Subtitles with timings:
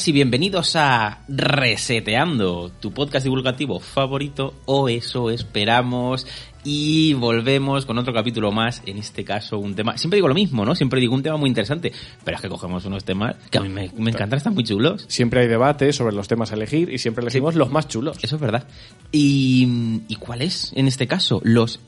[0.00, 6.26] Buenas y bienvenidos a Reseteando, tu podcast divulgativo favorito, o eso esperamos,
[6.64, 10.64] y volvemos con otro capítulo más, en este caso un tema, siempre digo lo mismo,
[10.64, 10.74] ¿no?
[10.74, 11.92] Siempre digo un tema muy interesante,
[12.24, 15.04] pero es que cogemos unos temas que a mí me, me encantan, están muy chulos.
[15.08, 18.16] Siempre hay debate sobre los temas a elegir y siempre elegimos los más chulos.
[18.22, 18.66] Eso es verdad.
[19.12, 21.42] ¿Y, ¿y cuál es, en este caso?
[21.44, 21.80] Los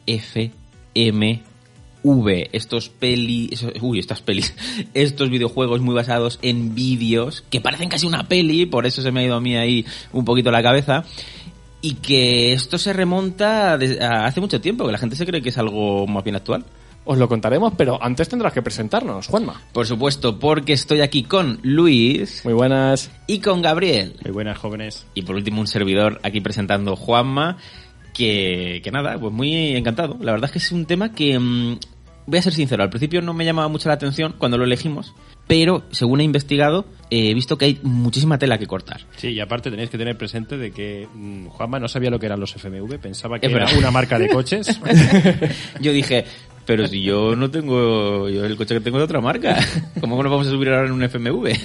[2.02, 4.54] FMV, estos peli, esos- uy, estas pelis,
[4.94, 9.20] estos videojuegos muy basados en vídeos que parecen casi una peli, por eso se me
[9.20, 11.04] ha ido a mí ahí un poquito la cabeza.
[11.84, 15.48] Y que esto se remonta a hace mucho tiempo, que la gente se cree que
[15.48, 16.64] es algo más bien actual.
[17.04, 19.60] Os lo contaremos, pero antes tendrás que presentarnos, Juanma.
[19.72, 23.10] Por supuesto, porque estoy aquí con Luis Muy buenas.
[23.26, 24.14] y con Gabriel.
[24.22, 25.06] Muy buenas, jóvenes.
[25.14, 27.56] Y por último, un servidor aquí presentando Juanma,
[28.14, 30.16] que, que nada, pues muy encantado.
[30.20, 31.78] La verdad es que es un tema que, mm,
[32.26, 35.14] voy a ser sincero, al principio no me llamaba mucho la atención cuando lo elegimos,
[35.46, 39.02] pero según he investigado, eh, he visto que hay muchísima tela que cortar.
[39.16, 42.26] Sí, y aparte tenéis que tener presente de que mm, Juanma no sabía lo que
[42.26, 43.78] eran los FMV, pensaba que Es era verdad.
[43.78, 44.80] una marca de coches.
[45.80, 46.24] Yo dije,
[46.64, 49.58] pero si yo no tengo, yo el coche que tengo es de otra marca,
[50.00, 51.56] ¿cómo nos vamos a subir ahora en un FMV?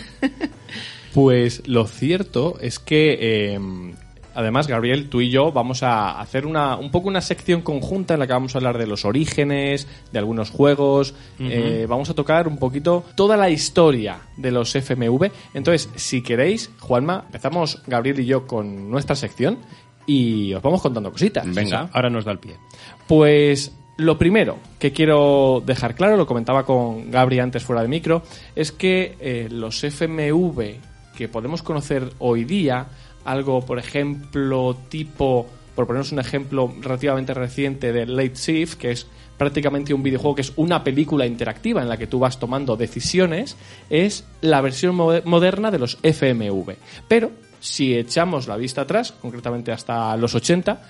[1.14, 3.60] Pues lo cierto es que, eh,
[4.38, 8.20] además, Gabriel, tú y yo vamos a hacer una, un poco una sección conjunta en
[8.20, 11.16] la que vamos a hablar de los orígenes, de algunos juegos.
[11.40, 15.32] eh, vamos a tocar un poquito toda la historia de los FMV.
[15.56, 19.58] Entonces, si queréis, Juanma, empezamos Gabriel y yo con nuestra sección
[20.06, 21.52] y os vamos contando cositas.
[21.54, 21.90] Venga.
[21.92, 22.58] Ahora nos da el pie.
[23.08, 28.22] Pues lo primero que quiero dejar claro, lo comentaba con Gabri antes fuera de micro,
[28.56, 30.76] es que eh, los FMV
[31.18, 32.86] que podemos conocer hoy día,
[33.28, 39.06] algo por ejemplo tipo, por ponernos un ejemplo relativamente reciente de Late Shift, que es
[39.38, 43.56] prácticamente un videojuego que es una película interactiva en la que tú vas tomando decisiones,
[43.90, 46.74] es la versión mo- moderna de los FMV.
[47.08, 50.82] Pero si echamos la vista atrás, concretamente hasta los 80,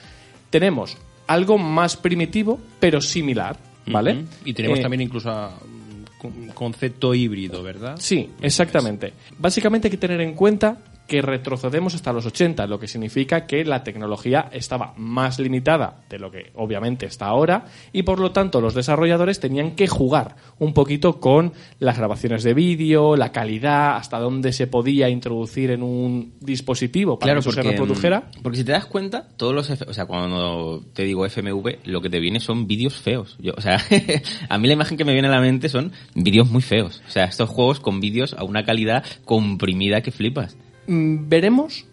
[0.49, 0.95] tenemos
[1.27, 4.23] algo más primitivo, pero similar, ¿vale?
[4.45, 7.95] Y tenemos Eh, también incluso a, mm, un concepto híbrido, ¿verdad?
[7.99, 9.11] Sí, exactamente.
[9.37, 10.77] Básicamente hay que tener en cuenta
[11.07, 16.19] que retrocedemos hasta los 80, lo que significa que la tecnología estaba más limitada de
[16.19, 20.73] lo que obviamente está ahora y por lo tanto los desarrolladores tenían que jugar un
[20.73, 26.33] poquito con las grabaciones de vídeo, la calidad, hasta dónde se podía introducir en un
[26.39, 28.19] dispositivo para que eso se reprodujera.
[28.19, 32.01] mm, porque si te das cuenta, todos los, o sea, cuando te digo FMV, lo
[32.01, 33.37] que te viene son vídeos feos.
[33.39, 33.77] Yo, o sea,
[34.49, 37.01] a mí la imagen que me viene a la mente son vídeos muy feos.
[37.07, 40.57] O sea, estos juegos con vídeos a una calidad comprimida que flipas.
[40.87, 41.85] Mm, Veremos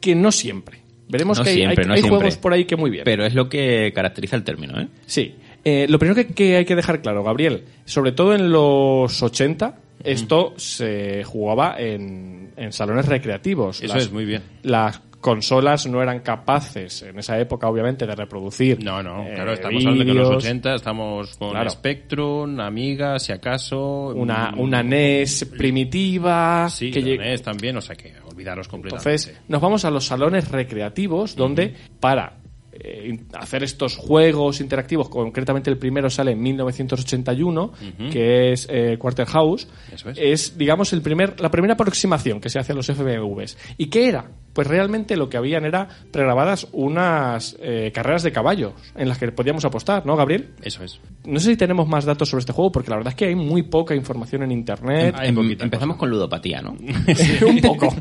[0.00, 0.78] que no siempre.
[1.08, 2.18] Veremos No que hay, siempre, hay- no hay siempre.
[2.18, 3.04] juegos por ahí que muy bien.
[3.04, 4.88] Pero es lo que caracteriza el término, ¿eh?
[5.06, 5.34] Sí.
[5.64, 9.76] Eh, lo primero que, que hay que dejar claro, Gabriel, sobre todo en los 80,
[10.04, 13.82] esto se jugaba en, en salones recreativos.
[13.82, 14.42] Eso Las- es muy bien.
[14.62, 18.82] Las consolas no eran capaces, en esa época, obviamente, de reproducir.
[18.84, 21.70] No, no, eh, claro, estamos hablando de que en los vídeos, 80 estamos con Claro.
[21.70, 24.08] Spectrum, Amiga, si acaso.
[24.14, 26.68] Una, mm, una NES primitiva.
[26.70, 29.10] Sí, que la NES también, o sea que olvidaros completamente.
[29.10, 32.38] Entonces, nos vamos a los salones recreativos donde para
[32.80, 37.72] eh, hacer estos juegos interactivos, concretamente el primero sale en 1981,
[38.10, 40.56] que es eh, Quarterhouse, Eso es.
[40.58, 43.56] digamos, el primer, la primera aproximación que se hace a los FMVs.
[43.76, 44.30] ¿Y qué era?
[44.52, 49.30] Pues realmente lo que habían era pregrabadas unas eh, carreras de caballos en las que
[49.30, 50.50] podíamos apostar, ¿no, Gabriel?
[50.62, 51.00] Eso es.
[51.24, 53.34] No sé si tenemos más datos sobre este juego, porque la verdad es que hay
[53.36, 55.14] muy poca información en internet.
[55.16, 55.98] Hay Em- empezamos cosa.
[55.98, 56.72] con ludopatía, ¿no?
[57.48, 57.94] un poco.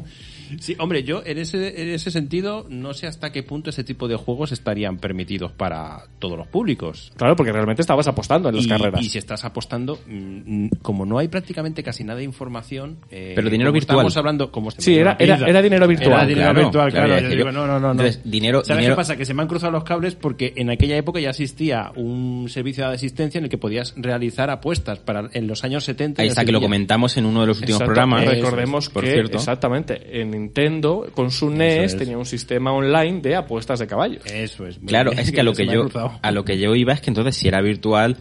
[0.60, 4.08] Sí, hombre, yo en ese, en ese sentido no sé hasta qué punto ese tipo
[4.08, 7.12] de juegos estarían permitidos para todos los públicos.
[7.18, 9.02] Claro, porque realmente estabas apostando en las y, carreras.
[9.02, 12.98] y si estás apostando, mm, como no hay prácticamente casi nada de información...
[13.12, 13.98] eh, Pero dinero como virtual.
[13.98, 14.52] Estamos hablando...
[14.52, 16.12] Como Sí, era- era- era dinero virtual.
[16.14, 17.80] Era dinero Claro, virtual, claro, Yo digo, no, no, no.
[17.80, 17.92] no.
[17.92, 19.16] Entonces, dinero- ¿Sabes dinero- qué pasa?
[19.18, 22.88] Que se me han cruzado los cables porque en aquella época ya existía un servicio
[22.88, 26.22] de asistencia en el que podías realizar apuestas para en los años 70.
[26.22, 27.94] Ahí está, se que lo comentamos en uno de los últimos Exacto.
[27.94, 28.26] programas.
[28.26, 29.38] Recordemos por que, cierto.
[29.38, 31.98] exactamente, en Nintendo, con su NES, es.
[31.98, 34.24] tenía un sistema online de apuestas de caballos.
[34.26, 34.78] Eso es.
[34.80, 35.88] muy Claro, bien, es que a lo que yo
[36.22, 38.18] a lo que yo iba es que entonces si era virtual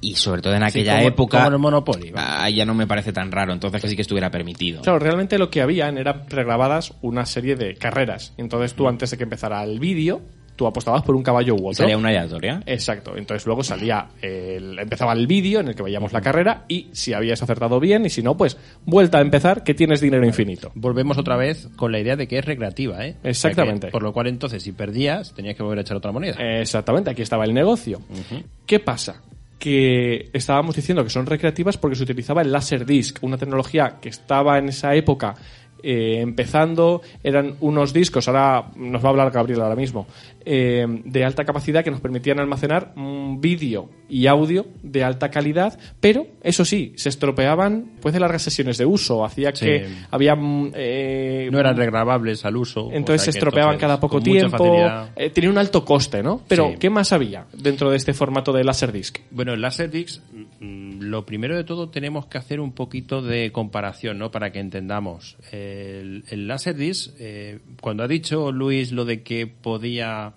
[0.00, 2.74] y sobre todo en Sí, aquella como- época como en el Monopoly, ah, ya no
[2.74, 4.82] me parece tan raro, entonces que sí que estuviera permitido.
[4.82, 8.32] Claro, realmente lo que habían era pregrabadas una serie de carreras.
[8.36, 10.20] Y entonces tú, antes de que empezara el vídeo,
[10.56, 11.74] tú apostabas por un caballo u otro.
[11.74, 12.62] salía una aleatoria.
[12.66, 13.16] Exacto.
[13.16, 17.12] Entonces luego salía el- empezaba el vídeo en el que veíamos la carrera y si
[17.12, 20.72] habías acertado bien y si no, pues vuelta a empezar que tienes dinero infinito.
[20.74, 23.16] Volvemos otra vez con la idea de que es recreativa, ¿eh?
[23.18, 23.88] O sea Exactamente.
[23.88, 26.36] que, por lo cual, entonces, si perdías, tenías que volver a echar otra moneda.
[26.60, 28.00] Exactamente, aquí estaba el negocio.
[28.66, 29.22] ¿Qué pasa?
[29.58, 34.58] Que estábamos diciendo que son recreativas porque se utilizaba el Laserdisc, una tecnología que estaba
[34.58, 35.34] en esa época
[35.82, 40.06] eh, empezando, eran unos discos, ahora nos va a hablar Gabriel ahora mismo,
[40.48, 45.76] eh, de alta capacidad que nos permitían almacenar un vídeo y audio de alta calidad,
[46.00, 49.64] pero eso sí, se estropeaban después de largas sesiones de uso, hacía Sí.
[49.66, 50.36] que había...
[50.36, 52.90] mm, eh, no eran regrabables al uso.
[52.92, 54.86] entonces o se sea estropeaban entonces, cada poco tiempo.
[55.16, 56.42] eh, tenía un alto coste, ¿no?
[56.46, 56.76] Pero, Sí.
[56.78, 59.18] ¿qué más había dentro de este formato de Laserdisc?
[59.32, 60.22] Bueno, el Laserdisc,
[60.60, 64.30] mm, lo primero de todo tenemos que hacer un poquito de comparación, ¿no?
[64.30, 65.36] Para que entendamos.
[65.50, 70.34] El, el Laserdisc, eh, cuando ha dicho Luis lo de que podía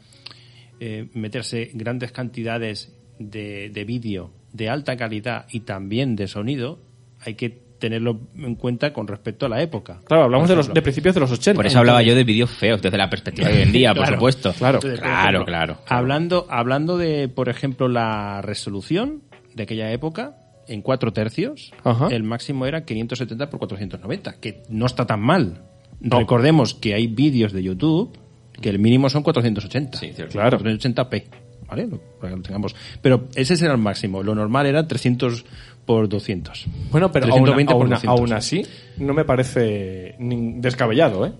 [0.79, 6.79] eh, meterse grandes cantidades de, de vídeo de alta calidad y también de sonido,
[7.19, 10.01] hay que tenerlo en cuenta con respecto a la época.
[10.03, 11.55] Claro, hablamos de, los, de principios de los 80.
[11.55, 14.05] Por eso hablaba yo de vídeos feos desde la perspectiva de hoy en día, por
[14.05, 14.53] supuesto.
[14.53, 14.79] claro.
[14.79, 15.77] Claro, ejemplo, claro.
[15.87, 19.23] Hablando, hablando de, por ejemplo, la resolución
[19.55, 20.37] de aquella época,
[20.67, 22.07] en 4 tercios, Ajá.
[22.11, 25.63] el máximo era 570 por 490, que no está tan mal.
[25.99, 26.19] No.
[26.19, 28.17] Recordemos que hay vídeos de YouTube
[28.61, 29.97] que el mínimo son 480.
[29.99, 30.33] Sí, cierto.
[30.33, 30.59] Claro.
[30.59, 31.23] 480p.
[31.67, 31.87] ¿Vale?
[32.19, 32.75] Para que lo tengamos.
[33.01, 34.23] Pero ese era el máximo.
[34.23, 35.45] Lo normal era 300
[35.85, 36.65] por 200.
[36.91, 38.19] Bueno, pero aún, 320 por aún- 200.
[38.19, 38.65] aún así,
[38.97, 41.33] no me parece descabellado, ¿eh?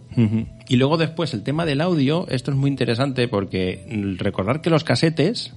[0.67, 3.85] Y luego después el tema del audio, esto es muy interesante porque
[4.19, 5.53] recordar que los casetes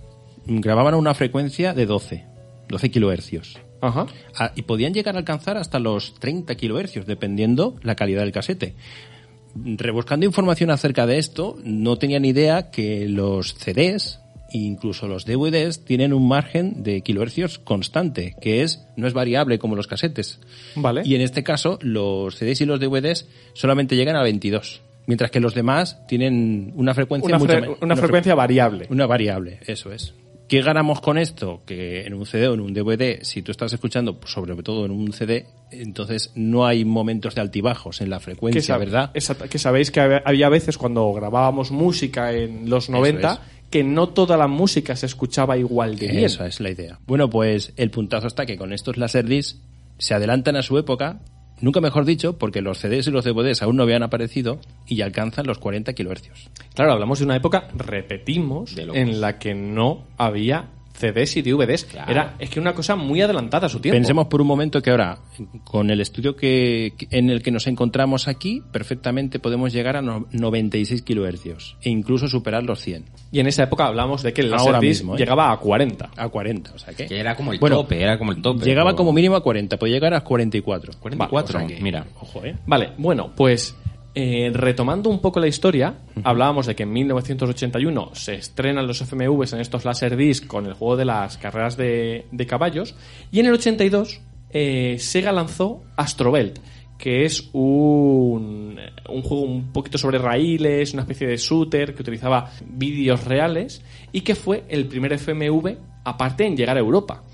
[0.46, 2.24] grababan a una frecuencia de 12,
[2.68, 3.58] 12 kilohercios.
[3.82, 4.06] Ajá.
[4.38, 8.74] Ah, y podían llegar a alcanzar hasta los 30 kilohercios, dependiendo la calidad del casete.
[9.54, 14.20] Rebuscando información acerca de esto, no tenía ni idea que los CDs,
[14.52, 19.76] incluso los DVDs, tienen un margen de kilohercios constante, que es no es variable como
[19.76, 20.40] los casetes.
[20.74, 21.02] Vale.
[21.04, 25.40] Y en este caso, los CDs y los DVDs solamente llegan a 22, mientras que
[25.40, 28.86] los demás tienen una frecuencia Una, mucho fre- una fre- frecuencia variable.
[28.90, 30.14] una variable, eso es.
[30.48, 31.62] ¿Qué ganamos con esto?
[31.64, 34.90] Que en un CD o en un DVD, si tú estás escuchando, sobre todo en
[34.90, 39.10] un CD, entonces no hay momentos de altibajos en la frecuencia, ¿verdad?
[39.14, 43.38] exacto, que sabéis que había- veces cuando grabábamos música en los 90 es.
[43.70, 46.24] que no toda la música se escuchaba igual de bien.
[46.24, 46.98] Esa es la idea.
[47.06, 49.56] Bueno, pues el puntazo está que con estos Laserdisc
[49.96, 51.20] se adelantan a su época,
[51.62, 55.06] nunca mejor dicho, porque los CDs y los DVDs aún no habían aparecido y ya
[55.06, 56.50] alcanzan los 40 kilohercios.
[56.74, 61.84] Claro, hablamos de una época, repetimos, De en la que no había CDs y DVDs.
[61.86, 62.10] Claro.
[62.10, 63.96] Era, es que una cosa muy adelantada a su tiempo.
[63.96, 65.18] Pensemos por un momento que ahora,
[65.64, 70.26] con el estudio que, en el que nos encontramos aquí, perfectamente podemos llegar a no-
[70.32, 73.04] 96 kilohercios e incluso superar los 100.
[73.32, 75.18] Y en esa época hablamos de que el Ahora Laserdisc mismo, ¿eh?
[75.18, 76.10] llegaba a 40.
[76.16, 77.06] A 40, o sea que...
[77.06, 78.64] Que era como el Bueno, tope, era como el tope.
[78.64, 80.92] Llegaba pero- como mínimo a 40, puede llegar a 44.
[81.00, 82.06] 44, Vale, o sea que- mira.
[82.20, 82.56] Ojo, ¿eh?
[82.66, 83.74] Vale, bueno, pues
[84.14, 89.54] eh, retomando un poco la historia, hablábamos de que en 1981 se estrenan los FMVs
[89.54, 92.94] en estos Laserdisc con el juego de las carreras de, de caballos
[93.30, 96.58] y en el 82 eh, Sega lanzó Astrobelt
[97.02, 98.78] que es un,
[99.08, 104.20] un juego un poquito sobre raíles, una especie de shooter que utilizaba vídeos reales y
[104.20, 107.24] que fue el primer FMV aparte en llegar a Europa.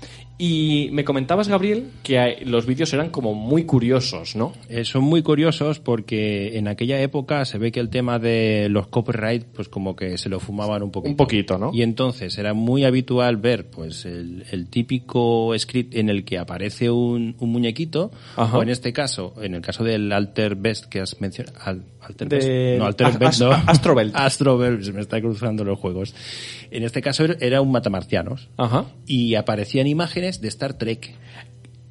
[0.41, 4.53] Y me comentabas, Gabriel, que los vídeos eran como muy curiosos, ¿no?
[4.69, 8.87] Eh, son muy curiosos porque en aquella época se ve que el tema de los
[8.87, 11.11] copyright pues como que se lo fumaban un poquito.
[11.11, 11.71] Un poquito, ¿no?
[11.73, 16.89] Y entonces era muy habitual ver pues el, el típico script en el que aparece
[16.89, 18.57] un, un muñequito Ajá.
[18.57, 22.27] o en este caso, en el caso del Alter Best que has mencionado, Al- Alter
[22.43, 23.51] De- no Alter As- Best, no.
[23.51, 24.15] As- Astrobelt.
[24.15, 26.13] Astrobelt, se me está cruzando los juegos.
[26.71, 28.85] En este caso era- era un matamarcianos Ajá.
[29.07, 31.15] y aparecían imágenes de Star Trek.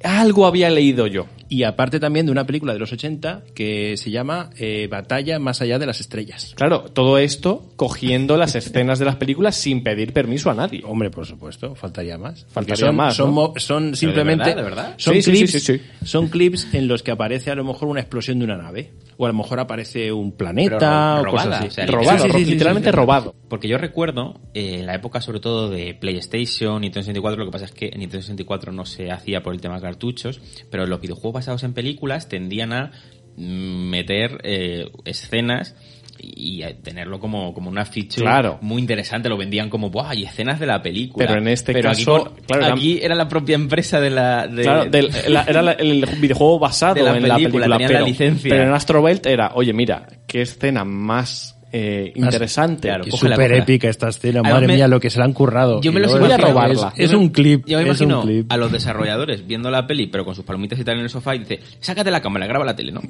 [0.01, 1.25] Algo había leído yo.
[1.49, 5.61] Y aparte también de una película de los 80 que se llama eh, Batalla más
[5.61, 6.53] allá de las estrellas.
[6.55, 10.83] Claro, todo esto cogiendo las escenas de las películas sin pedir permiso a nadie.
[10.85, 12.45] Hombre, por supuesto, faltaría más.
[12.49, 13.53] Faltaría son, más, son, ¿no?
[13.57, 14.93] son simplemente verdad, de verdad?
[14.95, 16.05] son Sí, sí, clips, sí, sí, sí.
[16.05, 19.25] son clips en los que aparece a lo mejor una explosión de una nave o
[19.25, 21.67] a lo mejor aparece un planeta ro- o cosas robada, así.
[21.67, 23.35] o sea, robado, Sí, sí, sí, sí, literalmente robado.
[23.49, 27.51] Porque yo recuerdo, eh, en la época sobre todo de PlayStation, Nintendo 64, lo que
[27.51, 30.39] pasa es que en Nintendo 64 no se hacía por el tema cartuchos,
[30.71, 32.91] pero los videojuegos basados en películas tendían a
[33.35, 35.75] meter eh, escenas
[36.21, 38.57] y tenerlo como, como una feature Claro.
[38.61, 39.29] muy interesante.
[39.29, 40.13] Lo vendían como, ¡buah!
[40.15, 41.25] Y escenas de la película.
[41.27, 44.47] Pero en este Pero caso, aquí, claro, aquí era la propia empresa de la...
[44.47, 47.77] de- Claro, del- la- era la- el videojuego basado De la en la película, la
[47.77, 48.49] pero, licencia.
[48.49, 52.87] pero en Astrobelt era, oye, mira, qué escena más eh, interesante.
[52.87, 55.81] claro, súper épica esta escena, madre me- mía, lo que se la han currado.
[55.81, 56.93] Yo me los voy a robarla.
[56.97, 58.51] Es, un clip, Yo me es un imagino clip.
[58.51, 61.35] a los desarrolladores viendo la peli, pero con sus palomitas y tal en el sofá
[61.35, 63.01] y dice, sácate la cámara, graba la tele, ¿no?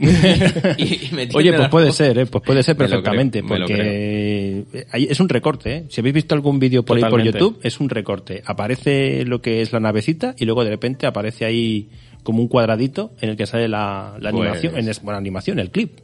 [0.78, 2.26] y, y me Oye, pues puede ser, ¿eh?
[2.26, 5.84] Pues puede ser perfectamente, creo, porque eh, es un recorte, ¿eh?
[5.90, 7.22] Si habéis visto algún vídeo por ahí por.
[7.22, 8.42] YouTube, es un recorte.
[8.46, 11.90] Aparece lo que es la navecita y luego de repente aparece ahí
[12.24, 15.60] como un cuadradito en el que sale la, la Pues- animación, en es, bueno, animación,
[15.60, 16.00] el clip.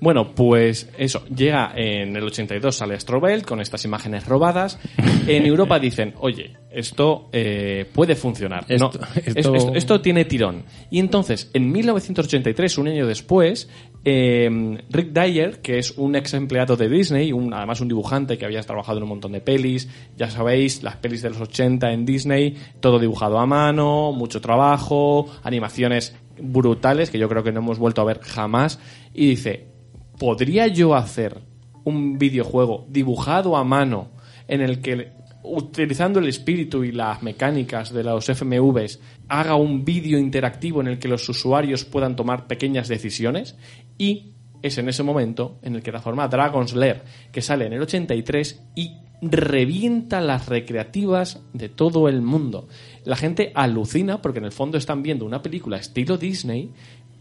[0.00, 4.78] Bueno, pues eso, llega en el 82 sale Astrobelt con estas imágenes robadas.
[5.26, 8.64] En Europa dicen, oye, esto eh, puede funcionar.
[8.68, 10.64] Esto- no, es- esto- esto, esto tiene tirón.
[10.90, 13.68] Y entonces, en 1983, un año después,
[14.04, 18.46] eh, Rick Dyer, que es un ex empleado de Disney, un, además un dibujante que
[18.46, 22.06] había trabajado en un montón de pelis, ya sabéis, las pelis de los 80 en
[22.06, 27.78] Disney, todo dibujado a mano, mucho trabajo, animaciones brutales que yo creo que no hemos
[27.78, 28.78] vuelto a ver jamás,
[29.12, 29.66] y dice,
[30.20, 31.40] ¿podría yo hacer
[31.82, 34.10] un videojuego dibujado a mano
[34.46, 35.12] en el que
[35.42, 40.98] utilizando el espíritu y las mecánicas de los FMVs haga un vídeo interactivo en el
[40.98, 43.56] que los usuarios puedan tomar pequeñas decisiones?
[43.96, 47.00] Y es en ese momento en el que la forma Dragon's Lair,
[47.32, 52.68] que sale en el 83 y revienta las recreativas de todo el mundo.
[53.06, 56.72] La gente alucina porque en el fondo están viendo una película estilo Disney,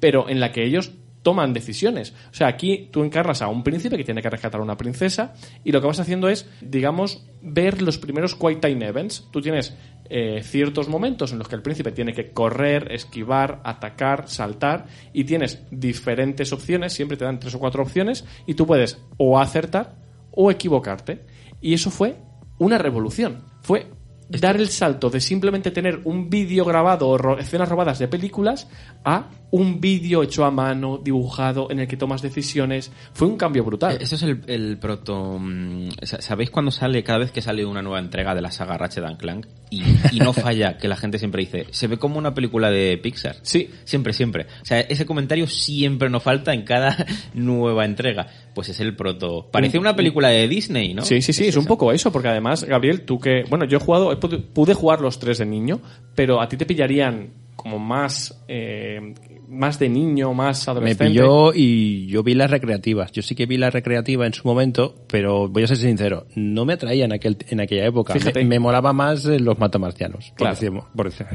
[0.01, 0.91] pero en la que ellos
[1.21, 2.13] toman decisiones.
[2.31, 5.33] O sea, aquí tú encarnas a un príncipe que tiene que rescatar a una princesa
[5.63, 9.27] y lo que vas haciendo es, digamos, ver los primeros Quiet Time Events.
[9.31, 9.75] Tú tienes
[10.09, 15.23] eh, ciertos momentos en los que el príncipe tiene que correr, esquivar, atacar, saltar y
[15.23, 19.97] tienes diferentes opciones, siempre te dan tres o cuatro opciones y tú puedes o acertar
[20.31, 21.25] o equivocarte.
[21.61, 22.15] Y eso fue
[22.57, 23.43] una revolución.
[23.61, 23.87] Fue
[24.29, 28.69] dar el salto de simplemente tener un vídeo grabado o escenas robadas de películas
[29.03, 32.91] a un vídeo hecho a mano, dibujado, en el que tomas decisiones.
[33.13, 33.97] Fue un cambio brutal.
[33.99, 35.37] Eso es el, el proto...
[35.39, 38.77] mm, sa- ¿Sabéis cuando sale, cada vez que sale una nueva entrega de la saga
[38.77, 39.47] Ratchet and Clank?
[39.71, 42.97] Y, y no falla, que la gente siempre dice, se ve como una película de
[42.97, 43.37] Pixar.
[43.41, 43.69] Sí.
[43.85, 44.47] Siempre, siempre.
[44.61, 46.95] O sea, ese comentario siempre nos falta en cada
[47.33, 48.27] nueva entrega.
[48.53, 49.49] Pues es el proto...
[49.51, 51.03] Parece una película de Disney, ¿no?
[51.03, 51.67] Sí, sí, sí, es un esa.
[51.69, 55.37] poco eso, porque además, Gabriel, tú que, bueno, yo he jugado, pude jugar los tres
[55.39, 55.79] de niño,
[56.15, 57.29] pero a ti te pillarían
[57.61, 59.13] como más, eh,
[59.49, 61.05] más de niño, más Me adolescente.
[61.07, 63.11] pilló y yo vi las recreativas.
[63.11, 66.63] Yo sí que vi la recreativa en su momento, pero voy a ser sincero, no
[66.63, 68.13] me atraía en, aquel, en aquella época.
[68.13, 68.39] Fíjate.
[68.43, 70.29] Me, me molaba más eh, los matamarcianos.
[70.37, 70.87] por Claro.
[70.95, 71.27] por decir-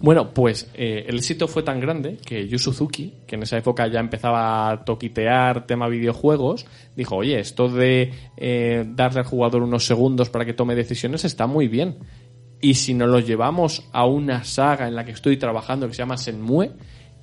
[0.00, 3.86] Bueno, pues eh, el éxito fue tan grande que Yu Suzuki, que en esa época
[3.88, 9.84] ya empezaba a toquitear tema videojuegos, dijo, oye, esto de eh, darle al jugador unos
[9.84, 11.96] segundos para que tome decisiones está muy bien.
[12.60, 15.98] Y si nos lo llevamos a una saga en la que estoy trabajando que se
[15.98, 16.72] llama Senmue,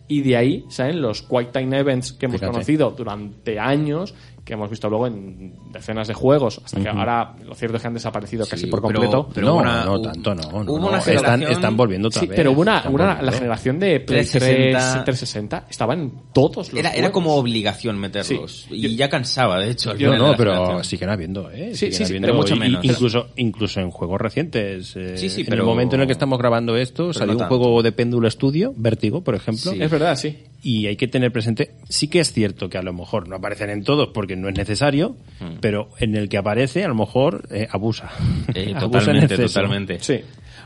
[0.07, 2.51] y de ahí salen los Quick Time Events que hemos Fíjate.
[2.53, 4.13] conocido durante años,
[4.45, 7.87] que hemos visto luego en decenas de juegos, hasta que ahora lo cierto es que
[7.87, 9.27] han desaparecido casi por completo.
[9.33, 10.43] pero no, una- no tanto, no.
[10.43, 10.87] no, hubo no.
[10.89, 12.35] una están, generación- están volviendo otra Sí, vez.
[12.37, 14.77] pero hubo una, una- la generación de Play 360.
[14.93, 17.11] 3, 360 estaba en todos los Era, era juegos.
[17.11, 18.67] como obligación meterlos.
[18.69, 18.75] Sí.
[18.75, 19.95] Y Yo- ya cansaba, de hecho.
[19.95, 21.69] Yo- No, de pero siguen habiendo, ¿eh?
[21.71, 22.27] Sí, Siguen sí, sí, habiendo.
[22.27, 22.85] pero mucho Y- menos.
[22.85, 24.95] Incluso, incluso en juegos recientes.
[24.95, 27.39] eh, Sí, sí, En pero- el momento en el que estamos grabando esto, salió no
[27.41, 29.71] un juego de péndulo estudio, Vértigo, por ejemplo.
[29.71, 29.81] Sí.
[29.81, 30.37] Es verdad, sí.
[30.67, 33.69] Y hay que tener presente, sí que es cierto que a lo mejor no aparecen
[33.69, 35.15] en todos porque no es necesario,
[35.61, 38.09] pero en el que aparece a lo mejor eh, abusa.
[38.55, 39.99] Eh, Abusa en totalmente, totalmente.
[39.99, 40.21] Sí.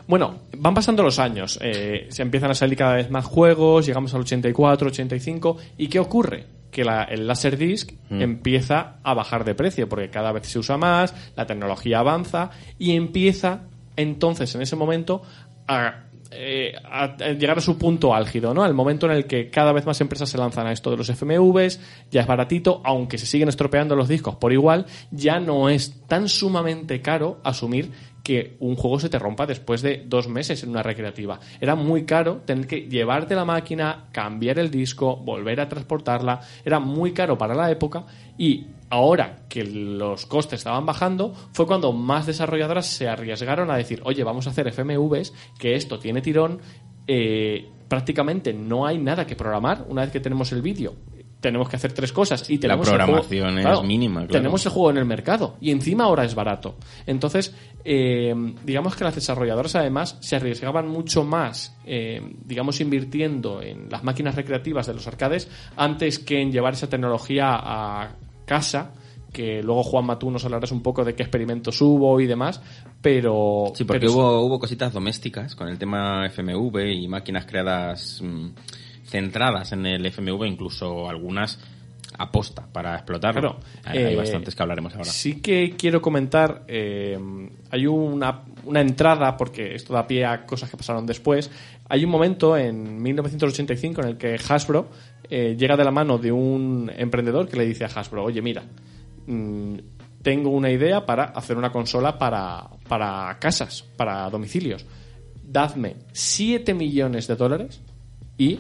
[0.08, 1.60] Bueno, van pasando los años.
[1.62, 5.58] eh, se empiezan a salir cada vez más juegos, llegamos al 84, 85.
[5.78, 6.46] ¿Y qué ocurre?
[6.72, 11.14] Que la- el Laserdisc empieza a bajar de precio porque cada vez se usa más,
[11.36, 13.64] la tecnología avanza y empieza
[13.98, 15.22] entonces en ese momento
[15.68, 18.64] a, eh, a- a llegar a su punto álgido, ¿no?
[18.64, 21.10] Al momento en el que cada vez más empresas se lanzan a esto de los
[21.10, 21.80] FMVs,
[22.12, 26.30] ya es baratito, aunque se siguen estropeando los discos por igual, ya no es tan
[26.30, 27.92] sumamente caro asumir
[28.30, 31.40] que un juego se te rompa después de dos meses en una recreativa.
[31.60, 36.40] Era muy caro tener que llevarte la máquina, cambiar el disco, volver a transportarla.
[36.64, 38.06] Era muy caro para la época
[38.38, 44.00] y ahora que los costes estaban bajando fue cuando más desarrolladoras se arriesgaron a decir,
[44.04, 46.60] oye, vamos a hacer FMVs, que esto tiene tirón,
[47.08, 50.94] eh, prácticamente no hay nada que programar una vez que tenemos el vídeo.
[51.40, 54.34] Tenemos que hacer tres cosas y La tenemos el programación juego- es mínima, claro.
[54.34, 56.76] Tenemos el juego en el mercado y encima ahora es barato.
[57.06, 57.56] Entonces,
[57.86, 58.34] eh,
[58.66, 64.36] digamos que las desarrolladoras además se arriesgaban mucho más, eh, digamos, invirtiendo en las máquinas
[64.36, 68.16] recreativas de los arcades antes que en llevar esa tecnología a
[68.46, 68.92] casa
[69.32, 72.62] que luego Juan Matú nos hablarás un poco de qué experimentos hubo y demás,
[73.00, 73.72] pero...
[73.76, 78.48] Sí, porque pero- hubo, hubo cositas domésticas con el tema FMV y máquinas creadas mm,
[79.10, 81.60] centradas en el FMV, incluso algunas
[82.18, 83.42] aposta para explotarlo.
[83.42, 85.10] Claro, hay, hay eh, bastantes que hablaremos ahora.
[85.10, 87.18] Sí que quiero comentar, eh,
[87.72, 91.50] hay una, una entrada, porque esto da pie a cosas que pasaron después.
[91.88, 94.90] Hay un momento en 1985 en el que Hasbro
[95.30, 98.64] eh, llega de la mano de un emprendedor que le dice a Hasbro, oye, mira,
[99.28, 99.76] mm,
[100.22, 104.86] tengo una idea para hacer una consola para, para casas, para domicilios.
[105.42, 107.82] Dadme 7 millones de dólares
[108.38, 108.60] y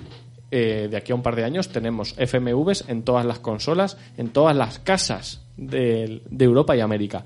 [0.51, 4.29] eh, de aquí a un par de años tenemos FMVs en todas las consolas, en
[4.29, 7.25] todas las casas de, de Europa y América.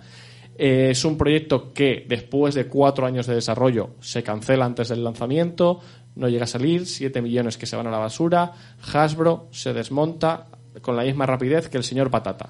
[0.58, 5.04] Eh, es un proyecto que después de cuatro años de desarrollo se cancela antes del
[5.04, 5.80] lanzamiento,
[6.16, 8.52] no llega a salir, 7 millones que se van a la basura,
[8.94, 10.48] Hasbro se desmonta
[10.82, 12.50] con la misma rapidez que el señor Patata.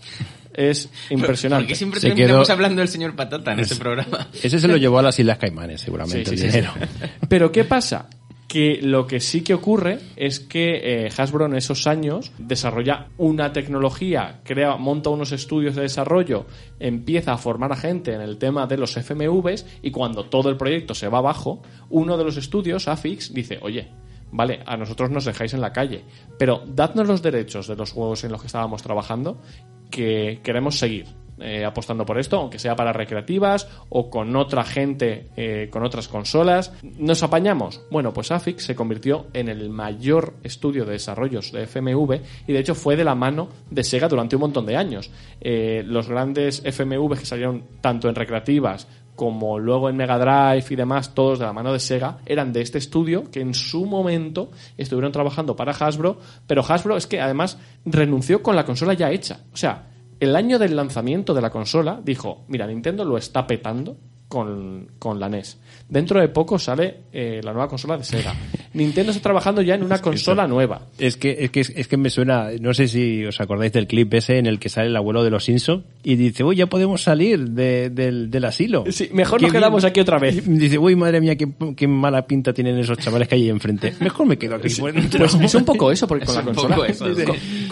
[0.53, 1.63] Es impresionante.
[1.65, 4.27] Porque siempre Se terminamos quedó- hablando del señor Patata en este programa.
[4.41, 6.73] Ese se lo llevó a las Islas Caimanes, seguramente, Sí, sí, el sí, dinero.
[6.79, 7.07] sí.
[7.27, 8.07] Pero ¿qué pasa?
[8.53, 13.51] Que lo que sí que ocurre es que eh, Hasbro en esos años desarrolla una
[13.51, 16.45] tecnología, crea, monta unos estudios de desarrollo,
[16.79, 20.57] empieza a formar a gente en el tema de los FMVs y cuando todo el
[20.57, 23.87] proyecto se va abajo, uno de los estudios, AFIX, dice, oye,
[24.31, 26.03] vale, a nosotros nos dejáis en la calle,
[26.37, 29.41] pero dadnos los derechos de los juegos en los que estábamos trabajando
[29.89, 35.27] que queremos seguir eh, apostando por esto, aunque sea para recreativas o con otra gente,
[35.35, 36.71] eh, con otras consolas.
[36.81, 37.81] ¿Nos apañamos?
[37.91, 42.59] Bueno, pues AFIX se convirtió en el mayor estudio de desarrollos de FMV y de
[42.59, 45.11] hecho fue de la mano de Sega durante un montón de años.
[45.41, 50.75] Eh, los grandes FMV que salieron tanto en recreativas como luego en Mega Drive y
[50.75, 54.49] demás, todos de la mano de Sega, eran de este estudio que en su momento
[54.77, 59.41] estuvieron trabajando para Hasbro, pero Hasbro es que además renunció con la consola ya hecha.
[59.53, 59.92] O sea,
[60.23, 65.19] el año del lanzamiento de la consola dijo, mira, Nintendo lo está petando con, con
[65.19, 65.59] la NES.
[65.87, 68.33] Dentro de poco sale eh, la nueva consola de Sega.
[68.73, 70.87] Nintendo está trabajando ya en una consola nueva.
[70.97, 74.13] Es que, es que, es que me suena, no sé si os acordáis del clip
[74.15, 77.01] ese en el que sale el abuelo de los Simpson y dice, uy, ya podemos
[77.03, 78.83] salir de- del, del asilo.
[78.89, 79.89] Sí, mejor nos quedamos bien".
[79.91, 80.43] aquí otra vez.
[80.45, 83.93] Dice, uy, madre mía, qué, qué mala pinta tienen esos chavales que hay ahí enfrente.
[83.99, 84.73] Mejor me quedo aquí.
[84.75, 85.19] por dentro".
[85.19, 86.87] Pues es un poco eso, porque con Es la consola...
[86.87, 87.05] eso,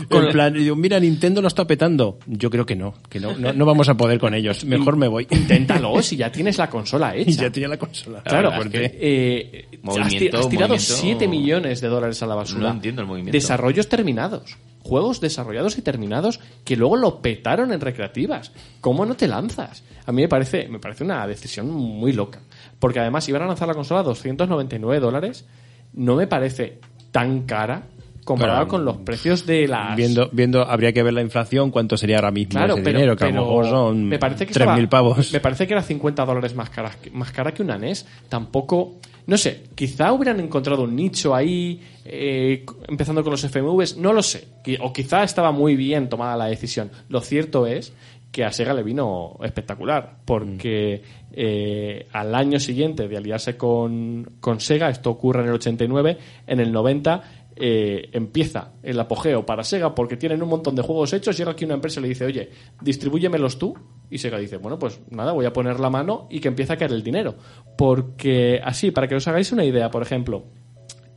[0.09, 2.19] con- en plan, y digo, mira, Nintendo lo está petando.
[2.27, 4.65] Yo creo que no, que no, no, no vamos a poder con ellos.
[4.65, 5.25] Mejor me voy.
[5.29, 7.43] Inténtalo si ya tienes la consola Y hecha.
[7.43, 8.21] ya tenía la consola.
[8.23, 12.35] Claro, porque eh, has, ti- Movimiento, has tirado movimiento- 7 millones de dólares a la
[12.35, 12.69] basura.
[12.69, 13.35] No entiendo el movimiento.
[13.35, 14.57] Desarrollos terminados.
[14.83, 18.51] Juegos desarrollados y terminados que luego lo petaron en recreativas.
[18.81, 19.83] ¿Cómo no te lanzas?
[20.05, 22.39] A mí me parece, me parece una decisión muy loca.
[22.79, 25.45] Porque además iban a lanzar la consola a 299 dólares.
[25.93, 26.79] No me parece
[27.11, 27.83] tan cara
[28.25, 29.95] comparado Pero, con los precios de las...
[29.95, 33.15] Viendo, viendo, habría que ver la inflación, cuánto sería ahora mismo Claro, ese pero, dinero,
[33.17, 35.33] que a pero lo mejor son me parece que 3.000 estaba- pavos.
[35.33, 38.05] Me parece que era 50 dólares más cara, que- más cara que una NES.
[38.29, 38.95] Tampoco,
[39.27, 44.21] no sé, quizá hubieran encontrado un nicho ahí, eh, empezando con los FMVs, no lo
[44.23, 44.47] sé.
[44.81, 46.91] O quizá estaba muy bien tomada la decisión.
[47.09, 47.93] Lo cierto es
[48.31, 51.01] que a Sega le vino espectacular, porque
[51.33, 56.59] eh, al año siguiente de aliarse con, con Sega, esto ocurre en el 89, en
[56.61, 57.23] el 90
[57.55, 61.37] eh, empieza el apogeo para Sega porque tienen un montón de juegos hechos.
[61.37, 62.49] Llega aquí una empresa y le dice, oye,
[62.81, 63.73] distribúyemelos tú.
[64.09, 66.77] Y Sega dice, bueno, pues nada, voy a poner la mano y que empiece a
[66.77, 67.35] caer el dinero.
[67.77, 70.45] Porque así, para que os hagáis una idea, por ejemplo,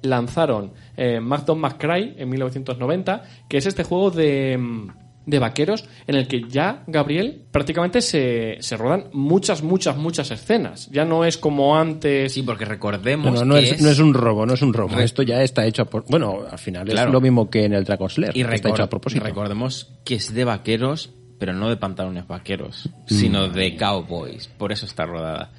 [0.03, 4.89] lanzaron eh, Mac Don't McCry en 1990, que es este juego de, mm,
[5.27, 10.89] de vaqueros en el que ya, Gabriel, prácticamente se, se rodan muchas, muchas, muchas escenas.
[10.91, 12.33] Ya no es como antes.
[12.33, 14.99] Sí, porque recordemos No, no, que es, no es un robo, no es un robo.
[15.01, 17.09] Esto ya está hecho a por- Bueno, al final Claro.
[17.09, 18.37] es lo mismo que en el Dragon Slayer.
[18.37, 19.25] Y está hecho a propósito.
[19.25, 23.15] recordemos que es de vaqueros, pero no de pantalones vaqueros, Mm.
[23.15, 24.49] sino de cowboys.
[24.49, 25.51] Por eso está rodada.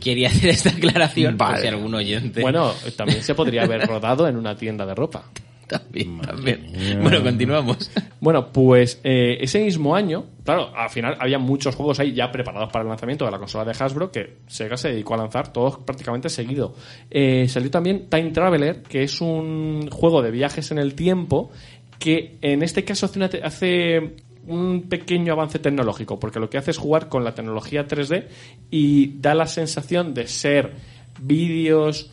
[0.00, 1.60] Quería hacer esta aclaración por Vale.
[1.62, 2.40] si algún oyente...
[2.40, 5.24] Bueno, también se podría haber rodado en una tienda de ropa.
[5.70, 7.00] También, también.
[7.00, 7.90] Bueno, continuamos.
[8.20, 12.70] Bueno, pues eh, ese mismo año, claro, al final había muchos juegos ahí ya preparados
[12.70, 15.78] para el lanzamiento de la consola de Hasbro que Sega se dedicó a lanzar todos
[15.78, 16.74] prácticamente seguido.
[17.10, 21.50] Eh, salió también Time Traveler, que es un juego de viajes en el tiempo
[21.98, 26.72] que en este caso hace, una hace un pequeño avance tecnológico, porque lo que hace
[26.72, 28.26] es jugar con la tecnología 3D
[28.70, 30.74] y da la sensación de ser
[31.20, 32.10] vídeos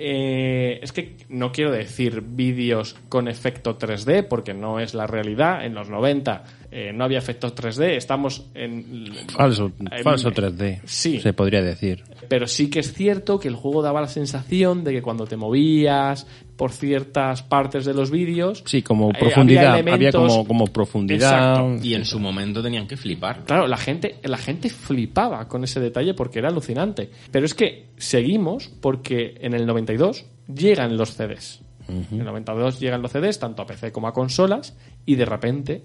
[0.00, 5.64] eh, es que no quiero decir vídeos con efecto 3D porque no es la realidad.
[5.66, 7.96] En los 90 eh, no había efectos 3D.
[7.96, 9.06] Estamos en.
[9.28, 10.80] Falso, en- falso 3D.
[10.84, 11.20] Sí.
[11.20, 12.04] Se podría decir.
[12.28, 15.36] Pero sí que es cierto que el juego daba la sensación de que cuando te
[15.36, 16.26] movías
[16.58, 18.62] por ciertas partes de los vídeos.
[18.66, 19.76] Sí, como eh, profundidad.
[19.88, 21.38] había como, como profundidad.
[21.60, 21.86] Exacto.
[21.86, 23.44] Y en su momento tenían que flipar.
[23.44, 27.10] Claro, la gente, la gente flipaba con ese detalle porque era alucinante.
[27.30, 31.62] Pero es que seguimos porque en el 92 llegan los CDs.
[31.88, 35.84] En el 92 llegan los CDs tanto a PC como a consolas y de repente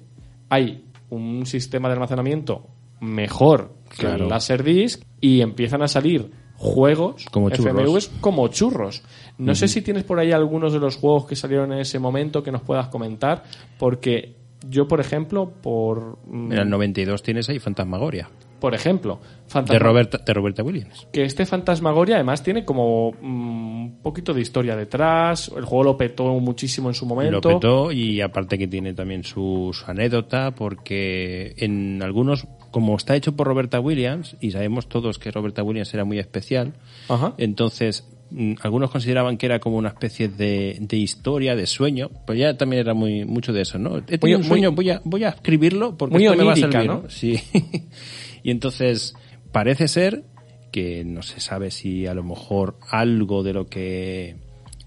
[0.49, 2.67] hay un sistema de almacenamiento
[2.99, 4.23] mejor que Claro.
[4.23, 7.73] el Laserdisc y empiezan a salir juegos Como churros.
[7.73, 9.03] FMVs como churros.
[9.37, 12.43] No sé si tienes por ahí algunos de los juegos que salieron en ese momento
[12.43, 13.43] que nos puedas comentar
[13.79, 14.35] porque
[14.69, 18.29] yo, por ejemplo, por mm, En el 92 tienes ahí Fantasmagoria.
[18.59, 21.05] por ejemplo, De, Fantasma- Roberta, de Roberta Williams.
[21.11, 25.51] que este Fantasmagoria además tiene como mm, un poquito de historia detrás.
[25.53, 27.41] El juego lo petó muchísimo en su momento.
[27.49, 33.35] Lo petó y aparte que tiene también su, anécdota porque en algunos, como está hecho
[33.35, 36.71] por Roberta Williams, y sabemos todos que Roberta Williams era muy especial,
[37.09, 37.33] Ajá.
[37.37, 38.22] entonces mm,
[38.61, 42.81] algunos consideraban que era como una especie de, de historia, de sueño, pero ya también
[42.81, 43.97] era muy mucho de eso, ¿no?
[43.97, 46.43] He tenido Muy- un sueño, muy- voy, a, voy a escribirlo porque muy esto me
[46.43, 47.01] va a servir, ¿no?
[47.03, 47.09] ¿no?
[47.09, 47.39] Sí.
[48.43, 49.15] y entonces
[49.51, 50.23] parece ser
[50.71, 54.35] que no se sabe si a lo mejor algo de lo que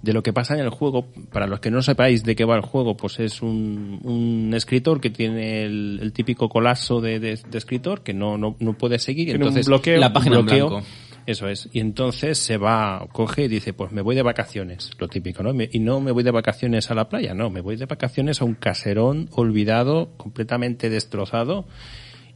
[0.02, 2.54] de lo que pasa en el juego, para los que no sepáis de qué va
[2.54, 7.40] el juego, pues es un, un escritor que tiene el, el típico colapso de, de-
[7.50, 9.30] de escritor que no, no, no puede seguir.
[9.30, 9.98] un entonces, bloqueo.
[9.98, 10.86] La página en bloqueo, blanco.
[11.26, 11.68] Eso es.
[11.72, 15.52] Y entonces se va, coge y dice, pues me voy de vacaciones, lo típico, ¿no?
[15.70, 18.44] Y no me voy de vacaciones a la playa, no, me voy de vacaciones a
[18.44, 21.66] un caserón olvidado, completamente destrozado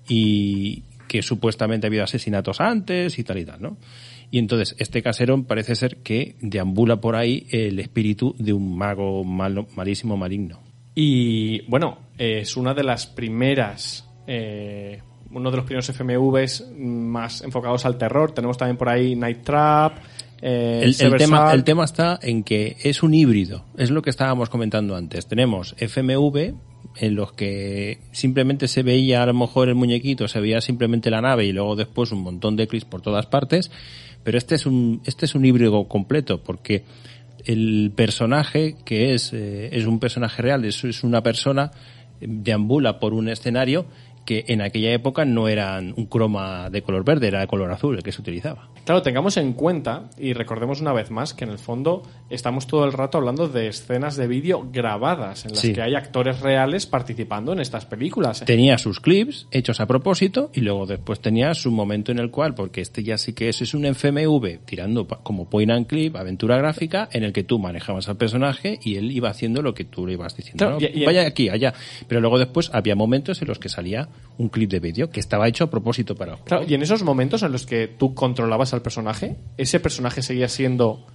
[0.09, 3.77] y que supuestamente ha habido asesinatos antes y tal y tal, ¿no?
[4.33, 9.25] Y entonces este caserón parece ser que deambula por ahí el espíritu de un mago
[9.25, 10.61] malo, malísimo, maligno.
[10.95, 14.09] Y bueno, es una de las primeras.
[14.27, 15.01] eh,
[15.33, 18.33] uno de los primeros FMVs más enfocados al terror.
[18.33, 19.99] Tenemos también por ahí Night Trap.
[20.43, 21.55] eh, El, el Sever tema, Salt.
[21.55, 25.27] el tema está en que es un híbrido, es lo que estábamos comentando antes.
[25.27, 26.55] Tenemos FMV
[26.97, 31.21] en los que simplemente se veía a lo mejor el muñequito, se veía simplemente la
[31.21, 33.71] nave y luego después un montón de clics por todas partes,
[34.25, 36.83] pero este es un, este es un híbrido completo porque
[37.45, 41.71] el personaje que es, eh, es un personaje real, es, es una persona,
[42.21, 43.87] eh, deambula por un escenario
[44.31, 47.97] que en aquella época no eran un croma de color verde, era de color azul
[47.97, 48.69] el que se utilizaba.
[48.85, 52.85] Claro, tengamos en cuenta y recordemos una vez más que en el fondo estamos todo
[52.85, 55.73] el rato hablando de escenas de vídeo grabadas en las Sí.
[55.73, 58.45] que hay actores reales participando en estas películas.
[58.45, 62.55] tenía sus clips hechos a propósito y luego después tenía su momento en el cual,
[62.55, 66.57] porque este ya sí que es, es un FMV tirando como point and clip, aventura
[66.57, 70.07] gráfica, en el que tú manejabas al personaje y él iba haciendo lo que tú
[70.07, 70.59] le ibas diciendo.
[70.67, 70.87] Claro, ¿no?
[70.87, 71.75] y- y- Vaya aquí, allá.
[72.07, 74.09] Pero luego después había momentos en los que salía
[74.39, 76.37] un clip de vídeo que estaba hecho a propósito para.
[76.45, 80.49] Claro, y en esos momentos en los que tú controlabas al personaje, ese personaje seguía
[80.49, 81.07] siendo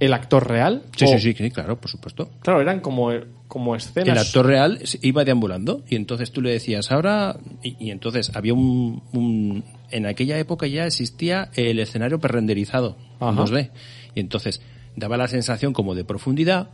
[0.00, 0.82] el actor real.
[0.96, 2.28] Sí, o- sí, sí, claro, por supuesto.
[2.40, 3.10] Claro, eran como,
[3.46, 4.08] como escenas.
[4.08, 8.52] El actor real iba deambulando y entonces tú le decías ahora y, y entonces había
[8.54, 13.44] un, un- en aquella época ya existía el escenario prerenderizado en Ajá.
[13.44, 13.70] 2D
[14.16, 14.60] y entonces
[14.96, 16.70] daba la sensación como de profundidad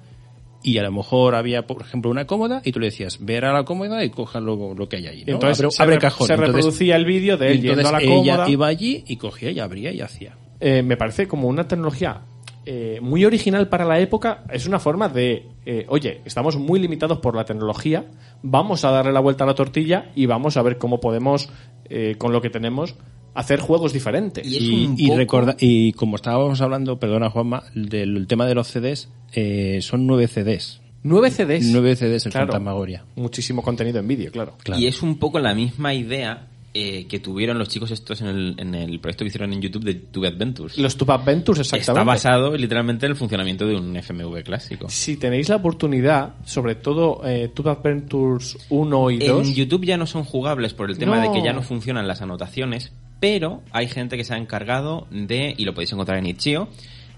[0.62, 3.52] y a lo mejor había por ejemplo una cómoda y tú le decías ver a
[3.52, 6.32] la cómoda y coja lo, lo que hay allí entonces abre, se, abre cajón se
[6.34, 8.48] Entonces- reproducía el vídeo de él yendo a la ella cómoda.
[8.50, 12.22] iba allí y cogía y abría y hacía Eh, me parece como una tecnología
[12.66, 14.42] eh, muy original para la época.
[14.52, 18.04] Es una forma de, eh, oye, estamos muy limitados por la tecnología,
[18.42, 21.48] vamos a darle la vuelta a la tortilla y vamos a ver cómo podemos,
[21.88, 22.94] eh, con lo que tenemos,
[23.34, 24.46] hacer juegos diferentes.
[24.46, 29.08] Y y, y recorda- y como estábamos hablando, perdona Juanma, del tema de los CDs,
[29.32, 30.80] eh, son nueve CDs.
[31.04, 31.64] Nueve CDs.
[31.66, 32.46] Nueve CDs en Claro.
[32.48, 33.04] Fantasmagoria.
[33.16, 34.54] Muchísimo contenido en vídeo, claro.
[34.62, 34.80] Claro.
[34.80, 38.54] Y es un poco la misma idea eh, que tuvieron los chicos estos en el,
[38.58, 40.76] en el proyecto que hicieron en YouTube de Tube Adventures.
[40.76, 41.92] Los Tube Adventures, exactamente.
[41.92, 44.86] Está basado literalmente en el funcionamiento de un FMV clásico.
[44.88, 49.96] Si tenéis la oportunidad, sobre todo eh, Tube Adventures 1 y 2, En YouTube ya
[49.96, 51.22] no son jugables por el tema No.
[51.32, 55.54] de que ya no funcionan las anotaciones, pero hay gente que se ha encargado de,
[55.56, 56.68] y lo podéis encontrar en Itch.io,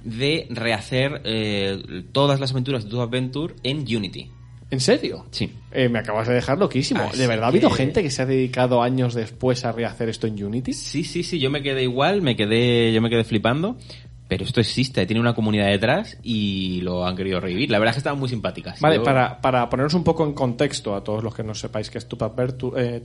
[0.04, 4.30] de rehacer eh, todas las aventuras de Tube Adventure en Unity.
[4.72, 5.26] ¿en serio?
[5.32, 5.50] Sí.
[5.72, 7.00] Eh, me acabas de dejar loquísimo.
[7.02, 10.08] Así ¿De verdad ha habido que- gente que se ha dedicado años después a rehacer
[10.08, 10.72] esto en Unity?
[10.74, 13.76] Sí, sí, sí, yo me quedé igual, me quedé, yo me quedé flipando,
[14.30, 17.68] pero esto existe, tiene una comunidad detrás y lo han querido revivir.
[17.70, 18.80] La verdad es que estaban muy simpáticas.
[18.80, 21.90] Vale, Yo- para, para poneros un poco en contexto a todos los que no sepáis
[21.90, 23.02] que es Tube, Advertu- eh,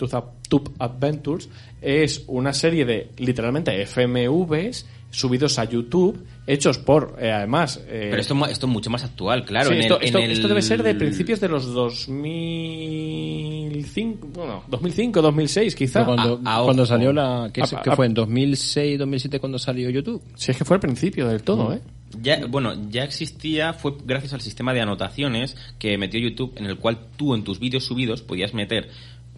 [0.80, 1.50] Adventures,
[1.82, 4.86] es una serie de literalmente FMVs
[5.16, 7.78] subidos a YouTube, hechos por, eh, además...
[7.88, 9.70] eh, Pero esto, esto es mucho más actual, claro.
[9.70, 14.28] sí, en esto, el- en esto- el- esto debe ser de principios de los 2005,
[14.34, 16.06] bueno, 2005, 2006 quizá.
[16.06, 17.50] Cuando, a- a cuando salió la...
[17.54, 18.06] ¿Qué, A- qué a- fue?
[18.06, 20.22] ¿En 2006, 2007 cuando salió YouTube?
[20.36, 21.82] Si es que fue al principio del todo, ¿eh?
[22.22, 26.78] Ya, bueno, ya existía, fue gracias al sistema de anotaciones que metió YouTube, en el
[26.78, 28.90] cual tú en tus vídeos subidos podías meter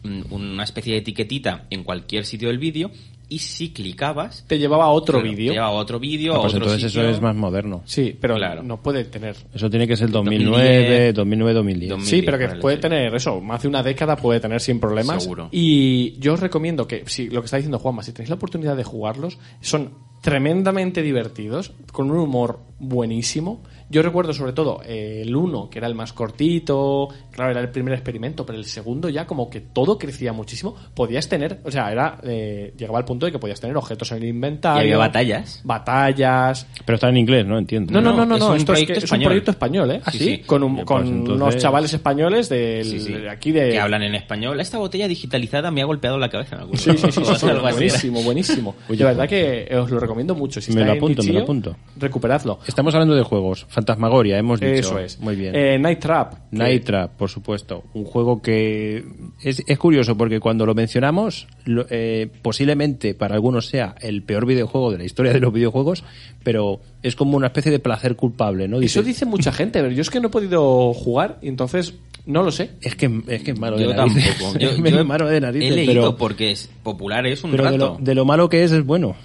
[0.04, 2.92] mm, una especie de etiquetita en cualquier sitio del vídeo
[3.30, 4.46] y si clicabas...
[4.48, 5.50] Te llevaba a otro claro, vídeo.
[5.52, 7.08] te llevaba a otro vídeo, Ah, a pues otro entonces sitio.
[7.08, 7.82] eso es más moderno.
[7.86, 8.64] Sí, pero Claro.
[8.64, 11.90] no puede tener Eso tiene que ser 2010, 2009, 2009, 2010.
[11.90, 12.08] 2000.
[12.08, 15.24] Sí, pero que puede tener eso, más de una década puede tener sin problemas.
[15.24, 15.50] Seguro.
[15.52, 18.78] Y yo os recomiendo que, si lo que está diciendo Juanma, si tenéis la oportunidad
[18.78, 23.62] de jugarlos, son tremendamente divertidos, con un humor buenísimo.
[23.90, 27.70] Yo recuerdo sobre todo eh, el uno, que era el más cortito, claro, era el
[27.70, 30.76] primer experimento, pero el segundo ya como que todo crecía muchísimo.
[30.94, 34.18] Podías tener, o sea, era eh, llegaba al punto de que podías tener objetos en
[34.18, 34.82] el inventario.
[34.82, 35.62] Y había batallas.
[35.64, 37.58] Batallas, Pero está en inglés, ¿no?
[37.58, 37.94] Entiendo.
[37.94, 39.26] no, no, no, No, no, es no, un esto es, proyecto que es un español.
[39.30, 39.96] proyecto español, ¿eh?
[39.98, 40.38] Sí, Así, sí.
[40.46, 43.14] con, un- Pues con entonces- unos chavales españoles del, Sí, sí.
[43.14, 43.70] de aquí de...
[43.70, 44.60] Que hablan en español.
[44.60, 46.58] Esta botella digitalizada me ha golpeado la cabeza.
[46.58, 46.78] acuerdo.
[46.78, 47.62] Sí, sí, sí, sí, sí, Algo así era.
[47.62, 48.76] buenísimo, buenísimo.
[48.90, 49.30] Oye, de verdad pues-
[49.70, 50.60] que os lo recomiendo mucho.
[50.62, 51.76] Si Me está lo en apunto, me lo apunto.
[51.98, 52.60] Recuperadlo.
[52.68, 53.66] Estamos hablando de juegos.
[53.82, 54.74] Fantasmagoria, hemos dicho.
[54.74, 55.20] Eso es.
[55.20, 55.56] Muy bien.
[55.56, 56.34] Eh, Night Trap.
[56.50, 57.84] que- Night Trap, por supuesto.
[57.94, 59.06] Un juego que
[59.44, 64.48] es, es curioso porque cuando lo mencionamos, lo- eh, posiblemente para algunos sea el peor
[64.48, 66.04] videojuego de la historia de los videojuegos,
[66.44, 68.78] pero es como una especie de placer culpable, ¿no?
[68.78, 71.94] Eso Dice, dice mucha gente, pero yo es que no he podido jugar y entonces
[72.26, 72.72] no lo sé.
[72.82, 74.38] es que es que es malo Yo de narices.
[74.40, 74.58] tampoco.
[74.60, 77.70] Yo, Es yo malo de narices, he leído pero, porque es popular es un pero
[77.70, 79.16] de, lo, de lo malo que es es bueno.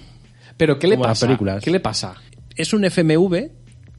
[0.57, 1.25] Pero ¿qué le Como las pasa?
[1.25, 1.63] películas.
[1.63, 2.13] ¿Qué le pasa?
[2.55, 3.49] Es un FMV,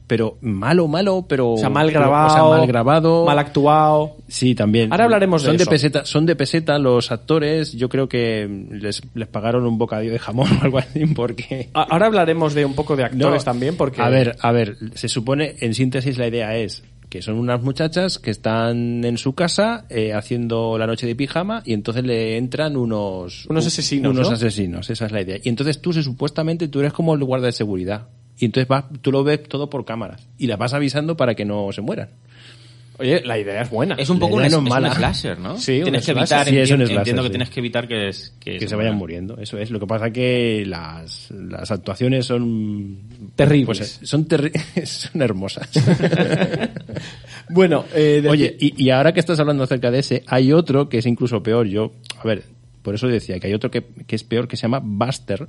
[0.07, 4.17] pero malo, malo, pero O sea, mal grabado, o sea, mal grabado, mal actuado.
[4.27, 4.91] Sí, también.
[4.91, 5.69] Ahora hablaremos de son eso.
[5.69, 7.73] peseta, son de peseta los actores.
[7.73, 11.69] Yo creo que les, les pagaron un bocadillo de jamón o algo así porque.
[11.73, 14.01] Ahora hablaremos de un poco de actores No, también porque...
[14.01, 18.19] A ver, a ver, se supone, en síntesis, la idea es que son unas muchachas
[18.19, 22.75] que están en su casa eh, haciendo la noche de pijama y entonces le entran
[22.75, 23.45] unos...
[23.47, 24.35] Unos asesinos, Unos ¿no?
[24.35, 25.37] asesinos, esa es la idea.
[25.41, 28.07] Y entonces tú, se, supuestamente, tú eres como el guarda de seguridad.
[28.39, 30.27] Y entonces vas, tú lo ves todo por cámaras.
[30.37, 32.09] Y la vas avisando para que no se mueran.
[32.97, 33.95] Oye, la idea es buena.
[33.95, 34.89] Es un poco un, La idea no es es mala.
[34.89, 35.57] un slasher, ¿no?
[35.57, 37.31] Sí, un tienes que evitar, Sí, es un slasher, entiendo que sí.
[37.31, 39.37] tienes que evitar que, es, que, que se se vayan muriendo.
[39.37, 39.69] Eso es.
[39.69, 42.99] Lo que pasa que las, las actuaciones son
[43.35, 43.65] Terribles.
[43.99, 44.53] pues, son, terri-
[44.85, 45.69] son hermosas.
[47.49, 50.89] Bueno, eh, de- Oye, y, y ahora que estás hablando acerca de ese, hay otro
[50.89, 51.67] que es incluso peor.
[51.67, 52.43] Yo, a ver,
[52.81, 55.47] por eso decía que hay otro que, que es peor que se llama Buster,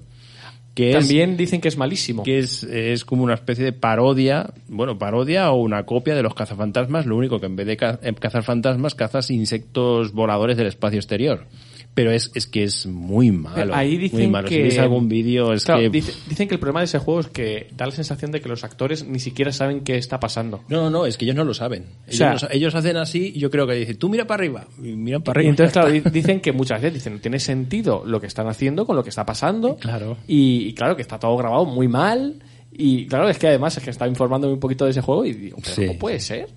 [0.77, 2.23] que es también dicen que es malísimo.
[2.23, 6.35] que es, es como una especie de parodia, bueno, parodia o una copia de los
[6.35, 10.99] cazafantasmas, lo único que en vez de eh, cazar fantasmas, cazas insectos voladores del espacio
[10.99, 11.47] exterior.
[11.96, 13.74] Pero es, es que es muy malo.
[13.74, 14.48] Ahí dicen muy malo.
[14.50, 14.54] que...
[14.56, 15.88] Si veis algún vídeo es Claro, que...
[15.88, 18.50] dice- dicen que el problema de ese juego es que da la sensación de que
[18.50, 20.62] los actores ni siquiera saben qué está pasando.
[20.68, 21.87] No, no, no, es que ellos no lo saben.
[22.06, 24.42] Ellos, sea- no sa- ellos hacen así y yo creo que dicen, tú mira para
[24.42, 24.66] arriba.
[24.78, 25.50] Y miran para Y arriba.
[25.52, 28.85] entonces, claro, di- dicen que muchas veces dicen, no tiene sentido lo que están haciendo
[28.85, 29.76] con lo que está pasando.
[29.76, 30.18] Claro.
[30.28, 32.42] Y, y claro, que está todo grabado muy mal.
[32.78, 35.32] Y claro, es que además es que estaba informándome un poquito de ese juego y
[35.32, 35.87] digo, ¿pero Sí.
[35.87, 36.48] ¿cómo puede ser?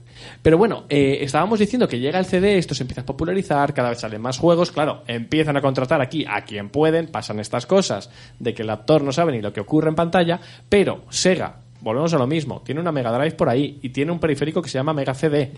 [0.41, 3.89] Pero bueno, eh, estábamos diciendo que llega el CD, esto se empieza a popularizar, cada
[3.89, 8.09] vez salen más juegos, claro, empiezan a contratar aquí a quien pueden, pasan estas cosas
[8.39, 12.13] de que el actor no sabe ni lo que ocurre en pantalla, pero Sega, volvemos
[12.13, 14.77] a lo mismo, tiene una Mega Drive por ahí y tiene un periférico que se
[14.77, 15.51] llama Mega CD.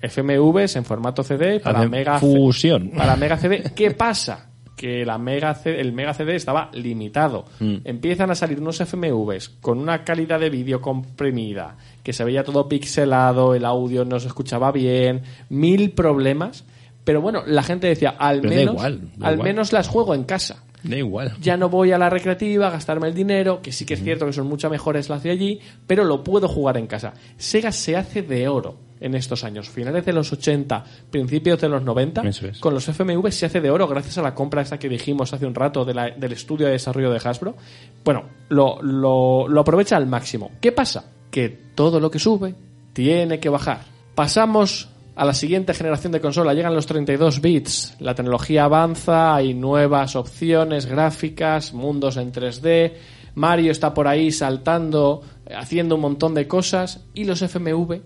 [0.00, 2.90] FMVs en formato CD para Mega fusión.
[2.90, 3.62] Para Mega CD.
[3.74, 4.50] ¿Qué pasa?
[4.76, 7.46] Que la Mega C- el Mega CD estaba limitado.
[7.60, 7.76] Mm.
[7.84, 12.68] Empiezan a salir unos FMVs con una calidad de vídeo comprimida, que se veía todo
[12.68, 16.64] pixelado, el audio no se escuchaba bien, mil problemas.
[17.02, 19.48] Pero bueno, la gente decía, al Pero da menos, igual, da al igual.
[19.48, 21.34] menos las juego en casa Da igual.
[21.40, 24.24] ya no voy a la recreativa a gastarme el dinero, que sí que es cierto
[24.24, 27.12] que son mucho mejores las de allí, pero lo puedo jugar en casa.
[27.36, 31.82] Sega se hace de oro en estos años, finales de los 80, principios de los
[31.82, 32.58] 90, Eso es.
[32.58, 35.44] con los FMV se hace de oro gracias a la compra esta que dijimos hace
[35.44, 37.54] un rato de la- del estudio de desarrollo de Hasbro.
[38.02, 40.52] Bueno, lo, lo- lo aprovecha al máximo.
[40.58, 41.04] ¿Qué pasa?
[41.34, 42.54] Que todo lo que sube
[42.92, 43.80] tiene que bajar.
[44.14, 49.52] Pasamos a la siguiente generación de consola, llegan los 32 bits, la tecnología avanza, hay
[49.52, 52.92] nuevas opciones gráficas, mundos en 3D,
[53.34, 55.22] Mario está por ahí saltando,
[55.56, 57.98] haciendo un montón de cosas y los FMV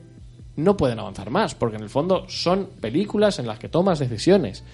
[0.57, 4.65] no pueden avanzar más, porque en el fondo son películas en las que tomas decisiones.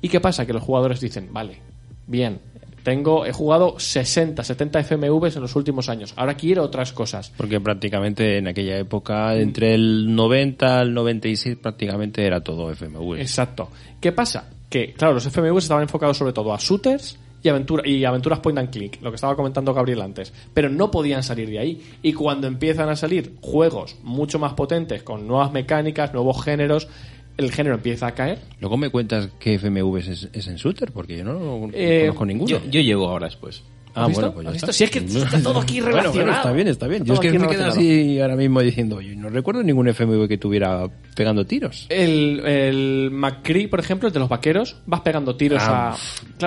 [0.00, 0.46] ¿Y qué pasa?
[0.46, 1.58] Que los jugadores dicen, vale,
[2.06, 2.40] bien,
[2.84, 7.32] tengo, he jugado 60, 70 FMVs en los últimos años, ahora quiero otras cosas.
[7.36, 13.18] Porque prácticamente en aquella época, entre el 90 al 96, prácticamente era todo FMV.
[13.18, 13.70] Exacto.
[14.00, 14.50] ¿Qué pasa?
[14.68, 18.58] Que, claro, los FMVs estaban enfocados sobre todo a shooters y, aventura, y aventuras point
[18.58, 21.82] and click, lo que estaba comentando Gabriel antes, pero no podían salir de ahí.
[22.02, 26.88] Y cuando empiezan a salir juegos mucho más potentes, con nuevas mecánicas, nuevos géneros,
[27.36, 28.38] el género empieza a caer.
[28.60, 32.48] Luego me cuentas qué FMV es, es en Shooter, porque yo no Eh, conozco ninguno.
[32.50, 33.62] Yo, yo llego ahora después.
[33.96, 34.32] Ah, ¿Has visto?
[34.32, 34.66] bueno, pues ya ¿Has está.
[34.66, 34.72] visto?
[34.72, 34.98] Si es que
[35.36, 36.36] está todo aquí Bueno, bueno, relacionado.
[36.38, 37.02] está bien, está bien.
[37.02, 40.26] Está Yo es que me quedo así ahora mismo diciendo, oye, no recuerdo ningún FMV
[40.26, 41.86] que tuviera pegando tiros.
[41.90, 45.92] El, el McCree, por ejemplo, el de los vaqueros, vas pegando tiros Ah.
[45.92, 45.96] a.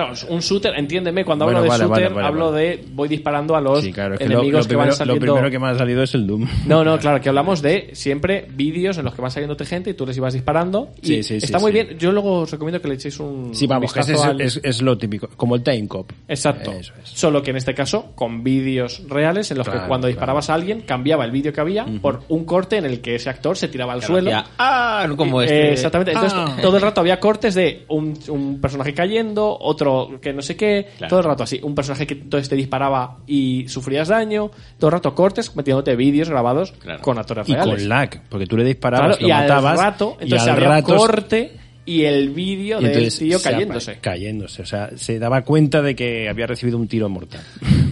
[0.06, 2.66] Claro, un shooter, entiéndeme, cuando Bueno, hablo de vale, shooter, vale, vale, hablo vale.
[2.68, 4.90] de voy disparando a los Sí, claro, es que lo, enemigos lo que van primero,
[4.90, 5.20] lo saliendo.
[5.34, 6.46] primero que me ha salido es el Doom.
[6.66, 9.90] No, no, claro, que hablamos de siempre vídeos en los que van saliendo otra gente
[9.90, 10.90] y tú les ibas disparando.
[11.02, 11.74] Y Sí, sí, sí, está muy sí.
[11.82, 11.98] bien.
[11.98, 13.54] Yo luego os recomiendo que le echéis un.
[13.54, 16.10] Sí, vamos, que es, al- es- es lo típico, como el Time Cop.
[16.28, 16.70] Exacto.
[16.72, 17.08] Eso es.
[17.10, 20.08] Solo que en este caso con vídeos reales en los que cuando claro.
[20.08, 23.30] disparabas a alguien cambiaba el vídeo que había por un corte en el que ese
[23.30, 24.30] actor se tiraba al suelo.
[24.30, 25.72] Hacía, ah, como Eh, este.
[25.72, 26.12] exactamente.
[26.12, 26.56] Entonces, Ah.
[26.62, 29.87] todo el rato había cortes de un, un personaje cayendo, otro
[30.20, 31.10] que no sé qué, Claro.
[31.10, 31.60] todo el rato así.
[31.62, 36.28] Un personaje que entonces te disparaba y sufrías daño, todo el rato cortes metiéndote vídeos
[36.28, 37.00] grabados Claro.
[37.02, 37.74] con actores Y reales.
[37.76, 40.54] con lag, porque tú le disparabas, Claro, lo y al matabas, rato, y entonces al
[40.56, 41.52] había rato corte
[41.84, 43.98] y el vídeo y del entonces tío cayéndose.
[44.00, 47.40] Cayéndose, o sea, se daba cuenta de que había recibido un tiro mortal.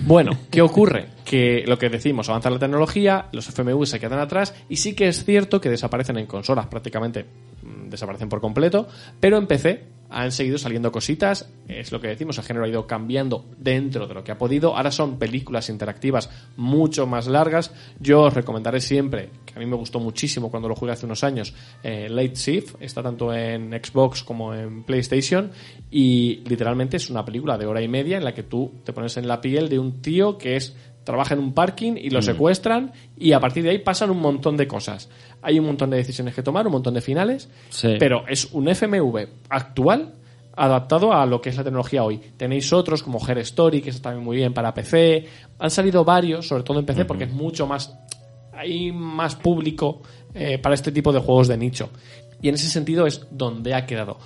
[0.05, 1.07] Bueno, ¿qué ocurre?
[1.27, 5.09] Que lo que decimos, avanza la tecnología, los FMV se quedan atrás y sí que
[5.09, 7.25] es cierto que desaparecen en consolas, prácticamente
[7.63, 8.87] mm, desaparecen por completo,
[9.21, 12.87] pero en PC han seguido saliendo cositas, es lo que decimos, el género ha ido
[12.87, 18.23] cambiando dentro de lo que ha podido, ahora son películas interactivas mucho más largas, yo
[18.23, 21.55] os recomendaré siempre, que a mí me gustó muchísimo cuando lo jugué hace unos años,
[21.83, 25.51] eh, Late Shift, está tanto en Xbox como en PlayStation
[25.91, 29.17] y literalmente es una película de hora y media en la que tú te pones
[29.17, 30.77] en la piel de un tío que es
[31.07, 34.57] trabaja en un parking y lo secuestran y a partir de ahí pasan un montón
[34.57, 35.09] de cosas.
[35.41, 37.95] Hay un montón de decisiones que tomar, un montón de finales, Sí.
[37.99, 40.15] pero es un FMV actual
[40.57, 42.19] adaptado a lo que es la tecnología hoy.
[42.37, 45.27] Tenéis otros como Her Story, que está también muy bien para PC.
[45.61, 47.95] Han salido varios, sobre todo en PC, porque es mucho más
[48.53, 50.03] hay más público
[50.35, 51.91] eh, para este tipo de juegos de nicho.
[52.43, 54.19] Y en ese sentido es donde ha quedado.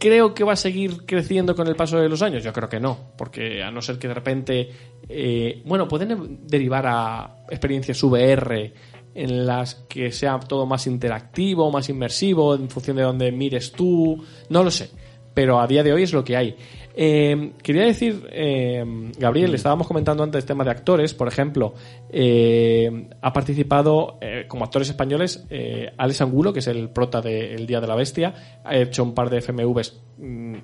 [0.00, 2.42] ¿Creo que va a seguir creciendo con el paso de los años?
[2.42, 4.70] Yo creo que no, porque a no ser que de repente,
[5.06, 8.72] eh, bueno, pueden derivar a experiencias VR
[9.14, 14.24] en las que sea todo más interactivo, más inmersivo, en función de donde mires tú,
[14.48, 14.88] no lo sé,
[15.34, 16.56] pero a día de hoy es lo que hay.
[16.94, 18.82] Eh, quería decir, eh,
[19.18, 21.74] Gabriel, estábamos comentando antes el tema de actores, por ejemplo,
[22.12, 27.54] eh, ha participado eh, como actores españoles eh, Alex Angulo, que es el prota de
[27.54, 30.54] El Día de la Bestia, ha hecho un par de FMVs, mm,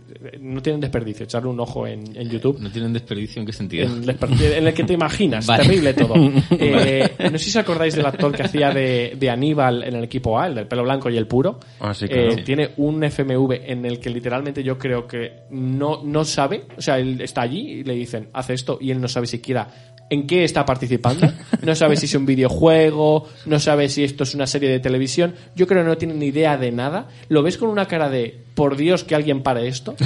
[0.40, 2.58] no tienen desperdicio, echarle un ojo en, en YouTube.
[2.60, 3.86] No tienen desperdicio en qué sentido.
[3.86, 5.62] En, el que te imaginas, Vale.
[5.64, 6.14] terrible todo.
[6.58, 10.04] Eh, no sé si os acordáis del actor que hacía de, de Aníbal en el
[10.04, 11.58] equipo A, el del pelo blanco y el puro.
[11.80, 12.30] Ah, sí, Eh, claro.
[12.32, 12.42] Sí.
[12.42, 16.98] Tiene un FMV en el que literalmente yo creo que no, no sabe, o sea,
[16.98, 19.68] él está allí y le dicen, hace esto, y él no sabe siquiera
[20.10, 21.28] en qué está participando,
[21.62, 25.34] no sabe si es un videojuego, no sabe si esto es una serie de televisión,
[25.54, 28.38] yo creo que no tiene ni idea de nada, lo ves con una cara de,
[28.54, 29.96] por Dios que alguien pare esto,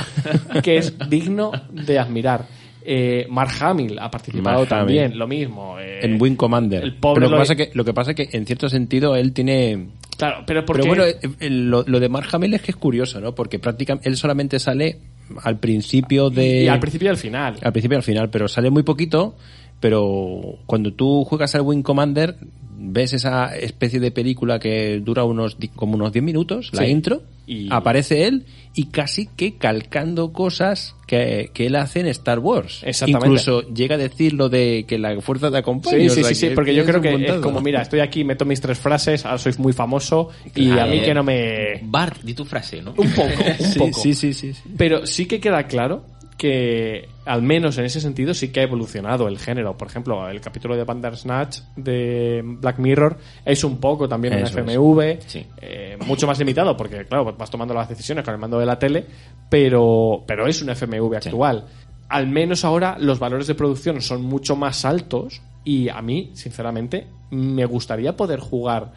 [0.62, 2.46] que es digno de admirar.
[2.82, 5.18] Eh, Mark Hamill ha participado Mark también, Hamill.
[5.18, 5.78] lo mismo.
[5.78, 6.82] eh, en Wing Commander.
[6.82, 9.32] el pobre Pero lo, que pasa que, lo que pasa que, en cierto sentido, él
[9.32, 9.88] tiene...
[10.16, 10.82] Claro, pero porque...
[10.82, 13.34] Pero bueno, eh, lo, lo de Mark Hamill es que es curioso, ¿no?
[13.34, 14.98] Porque prácticamente él solamente sale
[15.42, 16.64] al principio de...
[16.64, 17.56] y al principio y al final.
[17.62, 19.36] Al principio y al final, pero sale muy poquito.
[19.80, 22.36] Pero cuando tú juegas al Wing Commander,
[22.82, 26.90] ves esa especie de película que dura unos como unos 10 minutos, la Sí.
[26.90, 32.38] intro, Y- aparece él y casi que calcando cosas que, que él hace en Star
[32.38, 32.82] Wars.
[32.84, 33.26] Exactamente.
[33.26, 35.98] Incluso llega a decir lo de que la fuerza te acompañe.
[36.00, 37.40] Sí, o sí, sea, sí, sí, que porque yo es creo que es montado.
[37.42, 41.00] como, mira, estoy aquí, meto mis tres frases, ahora soy muy famoso y a mí
[41.00, 41.80] que no me...
[41.82, 42.90] Bart, di tu frase, ¿no?
[42.96, 44.00] Un poco, un Sí, poco.
[44.00, 44.62] sí, sí, sí, sí.
[44.76, 46.04] Pero sí que queda claro
[46.40, 49.76] que al menos en ese sentido sí que ha evolucionado el género.
[49.76, 54.50] Por ejemplo, el capítulo de Bandersnatch de Black Mirror es un poco también es.
[54.50, 55.44] FMV, Sí.
[55.60, 58.78] eh, mucho más limitado porque, claro, vas tomando las decisiones con el mando de la
[58.78, 59.04] tele,
[59.50, 61.66] pero, pero es un FMV actual.
[62.08, 67.06] Al menos ahora los valores de producción son mucho más altos y a mí, sinceramente,
[67.30, 68.92] me gustaría poder jugar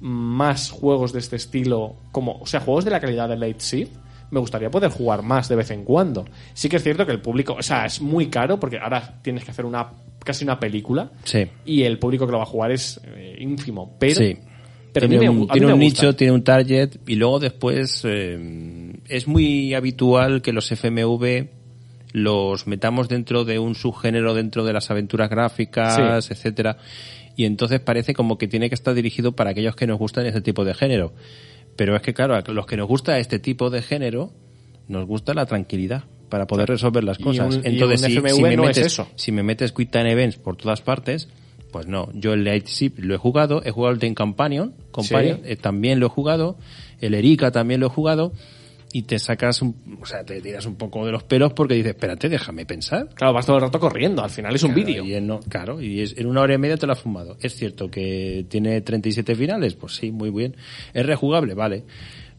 [0.00, 4.03] más juegos de este estilo, como, o sea, juegos de la calidad de Late Shift,
[4.34, 6.26] me gustaría poder jugar más de vez en cuando.
[6.52, 9.44] Sí que es cierto que el público, o sea, es muy caro porque ahora tienes
[9.44, 9.88] que hacer una
[10.24, 11.46] casi una película Sí.
[11.66, 14.36] y el público que lo va a jugar es eh, ínfimo, pero sí.
[14.92, 16.02] pero a mí tiene me un, gu- a mí tiene me un gusta.
[16.02, 21.46] nicho, tiene un target y luego después eh, es muy habitual que los FMV
[22.12, 26.32] los metamos dentro de un subgénero dentro de las aventuras gráficas, Sí.
[26.32, 26.78] etcétera
[27.36, 30.40] y entonces parece como que tiene que estar dirigido para aquellos que nos gustan ese
[30.40, 31.12] tipo de género.
[31.76, 34.32] Pero es que claro, a los que nos gusta este tipo de género
[34.88, 37.56] nos gusta la tranquilidad para poder resolver las cosas.
[37.56, 39.08] un- Entonces, si, si me no es metes, eso.
[39.16, 41.28] si me metes Quick Time Events por todas partes,
[41.72, 42.08] pues no.
[42.14, 45.50] Yo el Light Ship lo he jugado, he jugado el Ten Companion, Companion Sí.
[45.52, 46.56] eh, también lo he jugado,
[47.00, 48.32] el Erika también lo he jugado,
[48.96, 51.90] y te sacas, un, o sea, te tiras un poco de los pelos porque dices,
[51.94, 53.08] espérate, déjame pensar.
[53.14, 55.04] Claro, vas todo el rato corriendo, al final es un vídeo.
[55.04, 57.36] y no- claro, y es, en una hora y media te lo has fumado.
[57.40, 60.56] Es cierto que tiene 37 finales, pues sí, muy bien.
[60.92, 61.82] Es rejugable, vale.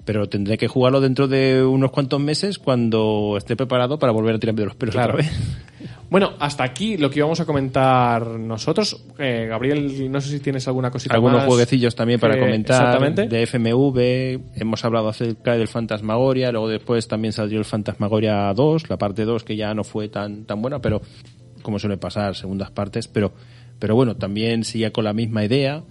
[0.05, 4.39] Pero tendré que jugarlo dentro de unos cuantos meses cuando esté preparado para volver a
[4.39, 5.13] tirarme de los pelos Claro.
[5.15, 5.31] otra vez.
[6.07, 9.03] Bueno, hasta aquí lo que íbamos a comentar nosotros.
[9.17, 13.27] Eh, Gabriel, no sé si tienes alguna cosita Algunos más jueguecillos también para comentar Exactamente.
[13.27, 14.59] de FMV.
[14.61, 19.43] Hemos hablado acerca del Fantasmagoria, luego después también salió el Fantasmagoria 2, la parte 2
[19.43, 21.01] que ya no fue tan, tan buena, pero
[21.63, 23.33] como suele pasar, segundas partes, pero,
[23.79, 25.83] pero bueno, también sigue con la misma idea.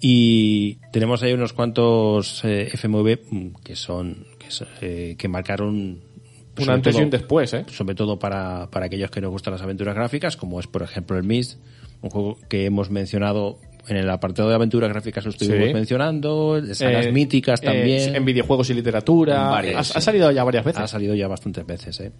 [0.00, 6.00] Y tenemos ahí unos cuantos eh, FMV mm, que son, que, son, eh, que marcaron
[6.58, 7.64] Un antes y un después, ¿eh?
[7.68, 11.16] sobre todo para, para aquellos que nos gustan las aventuras gráficas, como es por ejemplo
[11.16, 11.58] el Myst,
[12.02, 15.74] un juego que hemos mencionado en el apartado de aventuras gráficas lo estuvimos Sí.
[15.74, 18.14] mencionando, sagas Eh, míticas eh, también.
[18.14, 19.48] en videojuegos y literatura.
[19.48, 19.92] Varias, ha, sí.
[19.96, 20.82] ha salido ya varias veces.
[20.82, 22.12] Ha salido ya bastantes veces, ¿eh?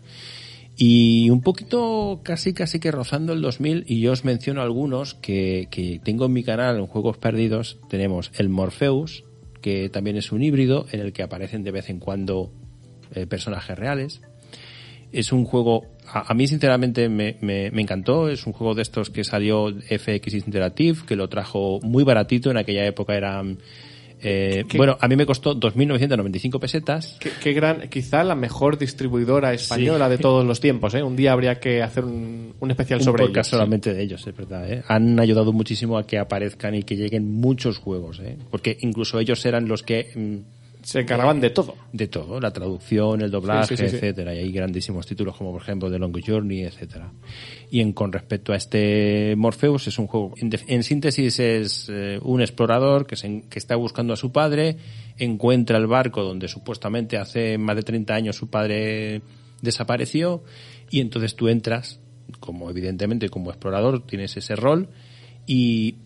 [0.81, 5.67] Y un poquito casi casi que rozando el 2000 y yo os menciono algunos que,
[5.73, 7.81] que tengo en mi canal en Juegos Perdidos.
[7.89, 9.25] Tenemos el Morpheus,
[9.61, 12.53] que también es un híbrido en el que aparecen de vez en cuando
[13.13, 14.21] eh, personajes reales.
[15.11, 18.83] Es un juego, a, a mí sinceramente me, me, me encantó, es un juego de
[18.83, 23.59] estos que salió FX Interactive, que lo trajo muy baratito, en aquella época eran...
[24.23, 27.17] eh, ¿Qué- bueno, a mí me costó 2.995 pesetas.
[27.21, 31.03] Qué, qué gran, quizá la mejor distribuidora española de todos los tiempos, ¿eh?
[31.03, 33.47] Un día habría que hacer un, un especial un sobre ellos.
[33.47, 34.71] solamente de ellos, es verdad.
[34.73, 34.83] ¿eh?
[34.89, 38.37] Han ayudado muchísimo a que aparezcan y que lleguen muchos juegos, ¿eh?
[38.51, 41.75] porque incluso ellos eran los que mm, Se encargaban de todo.
[41.93, 43.97] de todo, la traducción, el doblaje, Sí, sí, sí, sí.
[43.97, 44.35] etcétera.
[44.35, 47.13] Y hay grandísimos títulos como por ejemplo The Long Journey, etcétera.
[47.71, 52.41] Y en con respecto a este Morpheus es un juego, en, síntesis es eh, un
[52.41, 54.77] explorador que, se que está buscando a su padre,
[55.19, 59.23] encuentra el barco donde supuestamente hace más de 30 años su padre
[59.61, 60.43] desapareció
[60.91, 62.01] y entonces tú entras,
[62.41, 64.89] como evidentemente como explorador tienes ese rol
[65.47, 65.97] y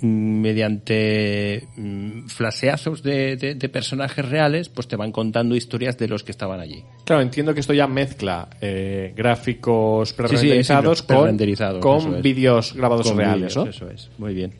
[0.00, 6.22] mediante mm, flaseazos de, de- de personajes reales, pues te van contando historias de los
[6.24, 6.82] que estaban allí.
[7.04, 12.22] Claro, entiendo que esto ya mezcla eh, gráficos pre-renderizados sí, con, con es.
[12.22, 13.66] vídeos grabados Con reales, ¿no?
[13.66, 14.52] Eso es, muy bien.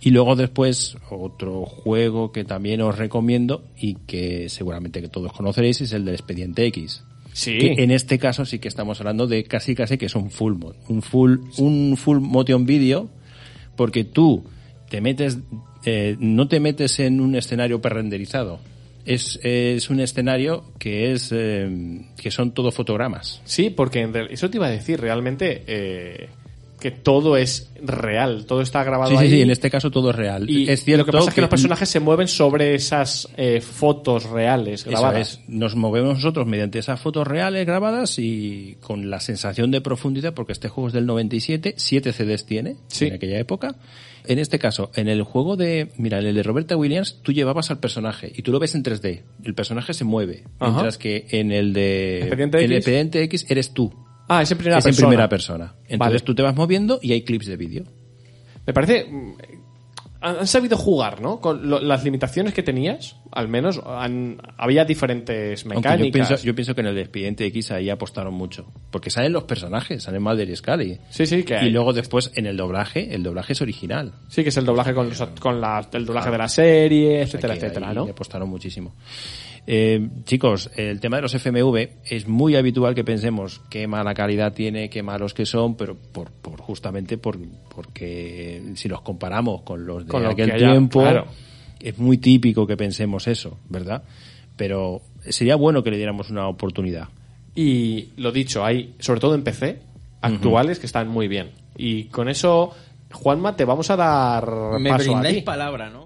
[0.00, 5.80] Y luego después otro juego que también os recomiendo y que seguramente que todos conoceréis
[5.80, 7.04] es el del Expediente X.
[7.32, 7.56] Sí.
[7.58, 10.54] Que en este caso sí que estamos hablando de casi casi que es un full
[10.54, 13.08] mod, un full un full motion video
[13.76, 14.44] porque tú
[14.92, 15.38] te metes
[15.86, 18.60] eh, no te metes en un escenario prerenderizado.
[19.06, 23.40] Es, es un escenario que es eh, que son todo fotogramas.
[23.44, 26.28] Sí, porque en real- eso te iba a decir, realmente eh,
[26.78, 29.30] que todo es real, todo está grabado Sí, ahí.
[29.30, 30.48] sí, en este caso todo es real.
[30.50, 33.60] Y es cierto lo que pasa es que los personajes se mueven sobre esas eh,
[33.60, 35.40] fotos reales grabadas.
[35.40, 35.48] es.
[35.48, 40.52] Nos movemos nosotros mediante esas fotos reales grabadas y con la sensación de profundidad, porque
[40.52, 43.06] este juego es del 97, siete CDs tiene Sí.
[43.06, 43.74] en aquella época.
[44.26, 47.70] En este caso, en el juego de, mira, en el de Roberta Williams, tú llevabas
[47.70, 49.22] al personaje y tú lo ves en 3D.
[49.44, 50.44] El personaje se mueve.
[50.58, 50.70] Ajá.
[50.72, 52.76] Mientras que en el de Expediente en el X.
[52.78, 53.92] expediente X eres tú.
[54.28, 55.06] Ah, es en primera es persona.
[55.06, 55.74] en primera persona.
[55.82, 56.20] Entonces Vale.
[56.20, 57.84] tú te vas moviendo y hay clips de vídeo.
[58.64, 59.06] Me parece.
[60.24, 61.40] Han sabido jugar, ¿no?
[61.40, 65.98] Con lo- las limitaciones que tenías, al menos, han- había diferentes mecánicas.
[66.06, 68.66] yo pienso, yo pienso que en el expediente X ahí apostaron mucho.
[68.90, 70.98] Porque salen los personajes, salen Mulder y Scully.
[71.10, 71.70] Sí, sí, que Y hay.
[71.70, 74.12] luego después en el doblaje, el doblaje es original.
[74.28, 77.54] Sí, que es el doblaje con, los- con la- el doblaje de la serie, etcétera,
[77.54, 78.04] etcétera, ahí ¿no?
[78.04, 78.94] apostaron muchísimo.
[79.66, 84.52] Eh, chicos, el tema de los FMV es muy habitual que pensemos qué mala calidad
[84.52, 87.38] tiene, qué malos que son, pero por, por justamente por,
[87.74, 91.26] porque si los comparamos con los de Con lo aquel haya, tiempo, claro.
[91.78, 94.02] es muy típico que pensemos eso, ¿verdad?
[94.56, 97.08] Pero sería bueno que le diéramos una oportunidad.
[97.54, 99.78] Y lo dicho, hay, sobre todo en PC,
[100.22, 101.50] actuales que están muy bien.
[101.76, 102.70] Y con eso,
[103.12, 104.48] Juanma, te vamos a dar
[104.80, 105.42] Me paso a ti.
[105.42, 106.01] palabra, ¿no?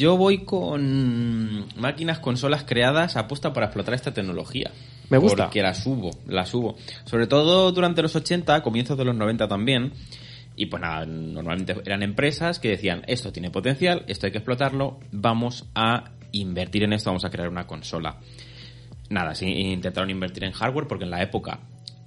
[0.00, 4.70] Yo voy con máquinas, consolas creadas apuesta para explotar esta tecnología.
[5.10, 5.44] Me gusta.
[5.44, 6.76] Porque las subo, las subo.
[7.04, 9.92] Sobre todo durante los 80, comienzos de los 90 también.
[10.56, 15.00] Y pues nada, normalmente eran empresas que decían, esto tiene potencial, esto hay que explotarlo,
[15.12, 18.18] vamos a invertir en esto, vamos a crear una consola.
[19.10, 21.60] Nada, sí, intentaron invertir en hardware porque en la época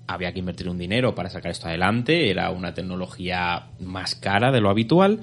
[0.08, 4.62] había que invertir un dinero para sacar esto adelante, era una tecnología más cara de
[4.62, 5.22] lo habitual.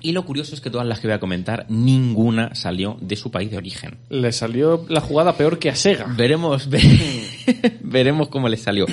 [0.00, 3.30] Y lo curioso es que todas las que voy a comentar, ninguna salió de su
[3.30, 3.98] país de origen.
[4.10, 6.06] Le salió la jugada peor que a Sega.
[6.16, 7.24] Veremos, ve-
[7.82, 8.86] veremos cómo les salió.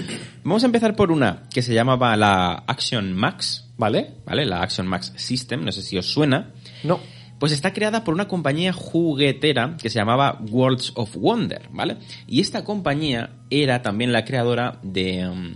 [0.43, 4.11] Vamos a empezar por una que se llamaba la Action Max, ¿Vale?
[4.25, 4.45] ¿vale?
[4.45, 6.51] La Action Max System, no sé si os suena.
[6.83, 6.99] No.
[7.39, 11.97] Pues está creada por una compañía juguetera que se llamaba Worlds of Wonder, ¿vale?
[12.27, 15.53] Y esta compañía era también la creadora de um,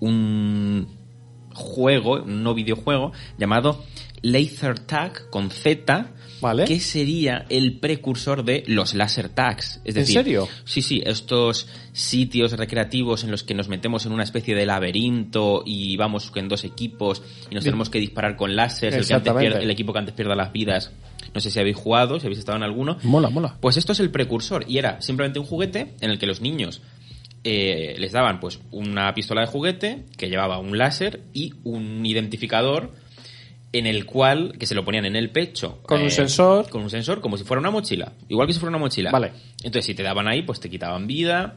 [0.00, 0.88] un
[1.54, 3.84] juego, un no videojuego, llamado
[4.22, 6.10] Laser Tag con Z,
[6.40, 6.64] Vale.
[6.64, 9.80] que sería el precursor de los laser tags.
[9.84, 10.48] Es ¿En decir, serio?
[10.64, 15.62] Sí, sí, estos sitios recreativos en los que nos metemos en una especie de laberinto
[15.66, 19.30] y vamos en dos equipos y nos tenemos que disparar con láseres, el, que antes
[19.30, 19.50] Exactamente.
[19.50, 20.92] pierde- el equipo que antes pierda las vidas.
[21.34, 22.98] No sé si habéis jugado, si habéis estado en alguno.
[23.02, 23.56] Mola, mola.
[23.60, 26.80] Pues esto es el precursor y era simplemente un juguete en el que los niños
[27.44, 32.92] eh, les daban pues una pistola de juguete que llevaba un láser y un identificador
[33.72, 36.68] en el cual que se lo ponían en el pecho Con un eh, sensor.
[36.70, 39.32] con un sensor como si fuera una mochila igual que si fuera una mochila Vale.
[39.58, 41.56] entonces si te daban ahí pues te quitaban vida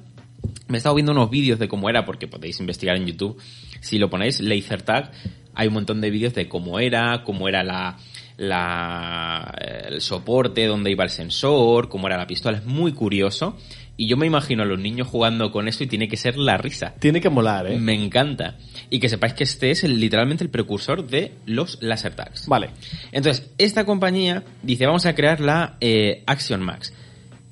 [0.68, 3.42] me he estado viendo unos vídeos de cómo era porque podéis investigar en YouTube
[3.80, 5.12] si lo ponéis laser tag
[5.54, 7.98] hay un montón de vídeos de cómo era cómo era la
[8.38, 9.54] la,
[9.88, 12.58] el soporte, dónde iba el sensor, cómo era la pistola.
[12.58, 13.56] Es muy curioso.
[14.02, 16.58] Y yo me imagino a los niños jugando con esto y tiene que ser la
[16.58, 16.96] risa.
[16.98, 17.78] Tiene que molar, ¿eh?
[17.78, 18.58] Me encanta.
[18.90, 22.48] Y que sepáis que este es el- literalmente el precursor de los laser tags.
[22.48, 22.72] Vale.
[23.12, 26.94] Entonces, esta compañía dice, vamos a crear la eh, Action Max.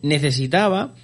[0.01, 0.95] Necesitaba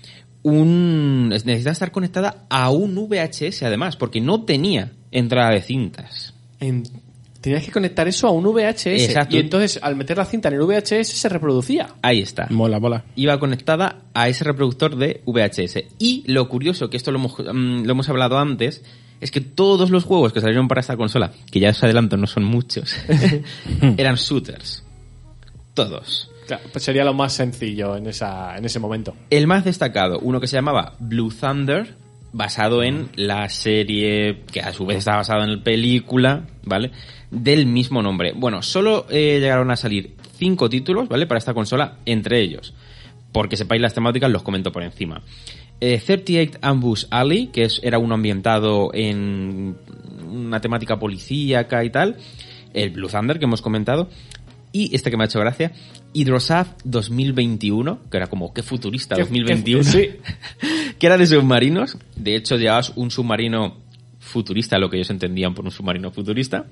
[0.41, 1.29] un...
[1.29, 6.33] Necesitaba estar conectada a un VHS además, porque no tenía entrada de cintas.
[6.59, 6.83] En-
[7.45, 8.87] Tenías que conectar eso a un VHS.
[8.87, 9.35] Exacto.
[9.35, 11.89] Y entonces, al meter la cinta en el VHS, se reproducía.
[12.01, 12.47] Ahí está.
[12.49, 13.03] Mola, mola.
[13.15, 15.83] iba conectada a ese reproductor de VHS.
[15.99, 18.83] Y lo curioso, que esto lo hemos, mm, lo hemos hablado antes,
[19.21, 22.25] es que todos los juegos que salieron para esta consola, que ya os adelanto no
[22.25, 22.95] son muchos,
[23.97, 24.83] eran shooters.
[25.75, 26.31] Todos.
[26.47, 29.15] Claro, pues sería lo más sencillo en, esa, en ese momento.
[29.29, 31.95] El más destacado, uno que se llamaba Blue Thunder,
[32.35, 36.91] basado en la serie, que a su vez está basado en la película, ¿vale?
[37.31, 38.33] Del mismo nombre.
[38.35, 41.27] Bueno, solo eh, llegaron a salir cinco títulos, ¿vale?
[41.27, 42.73] Para esta consola, entre ellos.
[43.31, 45.21] Porque sepáis las temáticas, los comento por encima.
[45.79, 49.77] Eh, 38 Ambush Alley, que es, era uno ambientado en
[50.29, 52.17] una temática policíaca y tal.
[52.73, 54.09] El Blue Thunder, que hemos comentado.
[54.73, 55.71] Y este que me ha hecho gracia,
[56.15, 59.83] Hydrosaft 2021, que era como, qué futurista Qué- 2021.
[59.83, 59.89] qué-
[60.61, 60.69] sí.
[60.99, 61.97] que era de submarinos.
[62.15, 63.77] De hecho, llevabas un submarino
[64.19, 66.65] futurista, lo que ellos entendían por un submarino futurista.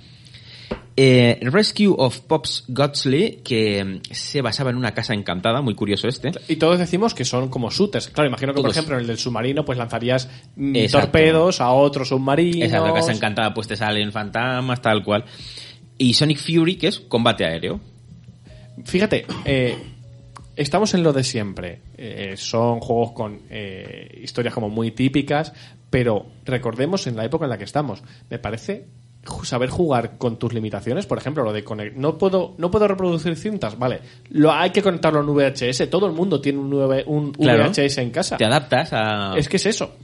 [0.96, 6.08] Eh, Rescue of Pops Godsley, que mm, se basaba en una casa encantada, muy curioso
[6.08, 6.32] este.
[6.48, 8.10] Y todos decimos que son como shooters.
[8.10, 11.08] Claro, imagino que, por ejemplo, en el del submarino, pues lanzarías mm, Exacto.
[11.08, 12.68] torpedos a otros submarinos.
[12.68, 15.26] Esa la casa encantada, pues te salen fantasmas, tal cual.
[15.98, 17.80] Y Sonic Fury, que es combate aéreo.
[18.86, 19.78] Fíjate, eh,
[20.56, 21.82] estamos en lo de siempre.
[21.98, 25.54] Eh, son juegos con eh, historias como muy típicas,
[25.90, 28.02] pero recordemos en la época en la que estamos.
[28.30, 28.86] Me parece
[29.44, 33.38] saber jugar con tus limitaciones, por ejemplo, lo de conect- no puedo no puedo reproducir
[33.38, 34.02] cintas, vale,
[34.32, 37.70] lo hay que conectarlo en VHS, todo el mundo tiene un, V- un Claro.
[37.70, 38.36] VHS en casa.
[38.36, 39.36] Te adaptas a...
[39.38, 39.96] Es que es eso.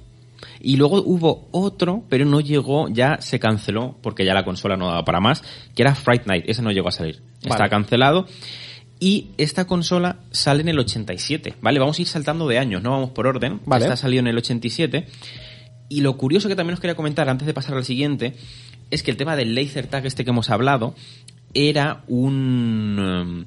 [0.61, 4.87] Y luego hubo otro, pero no llegó, ya se canceló, porque ya la consola no
[4.87, 5.43] daba para más,
[5.75, 6.45] que era Fright Night.
[6.47, 7.21] Ese no llegó a salir.
[7.43, 8.27] Está cancelado.
[8.99, 11.79] Y esta consola sale en el 87, ¿vale?
[11.79, 13.61] Vamos a ir saltando de años, no vamos por orden.
[13.65, 13.85] Vale.
[13.85, 15.07] Esta salió en el 87.
[15.87, 18.35] Y lo curioso que también os quería comentar antes de pasar al siguiente
[18.91, 20.95] es que el tema del laser tag este que hemos hablado
[21.53, 23.45] era un um,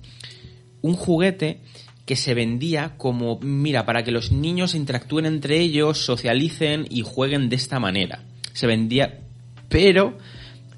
[0.82, 1.60] un juguete
[2.05, 7.48] que se vendía como mira para que los niños interactúen entre ellos, socialicen y jueguen
[7.48, 8.20] de esta manera.
[8.53, 9.20] Se vendía,
[9.68, 10.18] pero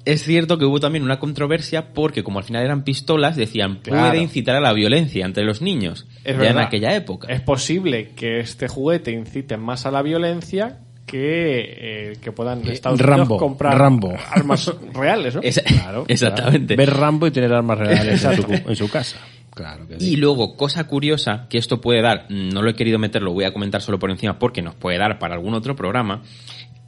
[0.05, 4.09] es cierto que hubo también una controversia porque como al final eran pistolas decían Claro.
[4.11, 6.51] puede incitar a la violencia entre los niños Es ya verdad.
[6.61, 7.27] en aquella época.
[7.33, 11.75] Es posible que este juguete incite más a la violencia que,
[12.11, 14.13] eh, que puedan Que Estados Rambo, Unidos comprar Rambo.
[14.31, 15.41] armas reales, ¿no?
[15.43, 15.61] Esa-
[16.07, 16.75] Exactamente.
[16.75, 19.17] Ver Rambo y tener armas reales en su, en su casa.
[19.55, 20.11] Claro que sí.
[20.11, 23.45] Y luego, cosa curiosa, que esto puede dar, no lo he querido meter, lo voy
[23.45, 26.21] a comentar solo por encima porque nos puede dar para algún otro programa,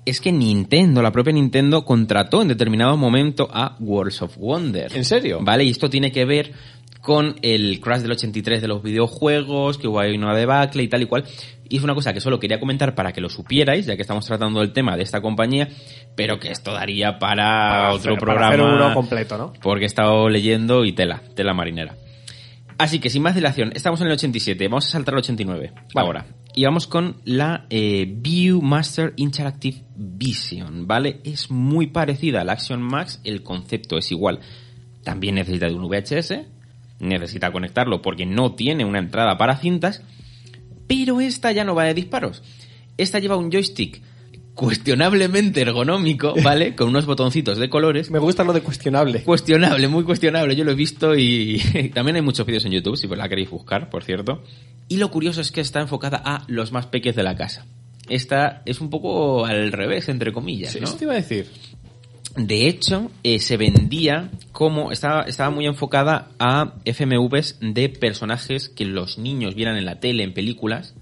[0.06, 4.96] es que Nintendo, la propia Nintendo, contrató en determinado momento a Worlds of Wonder.
[4.96, 5.40] ¿En serio?
[5.42, 6.52] Vale, y esto tiene que ver
[7.02, 11.02] con el crash del 83 de los videojuegos, que hubo ahí una debacle y tal
[11.02, 11.24] y cual.
[11.70, 14.26] Y es una cosa que solo quería comentar para que lo supierais, ya que estamos
[14.26, 15.68] tratando el tema de esta compañía,
[16.16, 18.50] pero que esto daría para, Para otro hacer- para programa.
[18.50, 19.54] hacer uno completo, ¿no?
[19.62, 21.96] Porque he estado leyendo y tela, tela marinera.
[22.78, 26.28] Así que sin más dilación, estamos en el 87, vamos a saltar al 89 ahora.
[26.54, 31.20] Y vamos con la eh, Viewmaster Interactive Vision, ¿vale?
[31.24, 34.40] Es muy parecida al Action Max, el concepto es igual.
[35.04, 36.34] También necesita de un VHS,
[37.00, 40.04] necesita conectarlo porque no tiene una entrada para cintas,
[40.88, 42.44] pero esta ya no va de disparos.
[42.98, 44.02] Esta lleva un joystick
[44.58, 46.76] cuestionablemente ergonómico, ¿vale?
[46.76, 48.12] Con unos botoncitos de colores.
[48.12, 49.24] Me gusta lo de cuestionable.
[49.24, 50.56] Cuestionable, muy cuestionable.
[50.56, 51.60] Yo lo he visto y
[51.94, 54.44] también hay muchos vídeos en YouTube, si la queréis buscar, por cierto.
[54.90, 57.66] Y lo curioso es que está enfocada a los más pequeños de la casa.
[58.10, 60.88] Esta es un poco al revés, entre comillas, Sí, ¿no?
[60.88, 61.48] Eso te iba a decir.
[62.36, 68.86] De hecho, eh, se vendía como estaba, estaba muy enfocada a FMVs de personajes que
[68.86, 70.96] los niños vieran en la tele, en películas,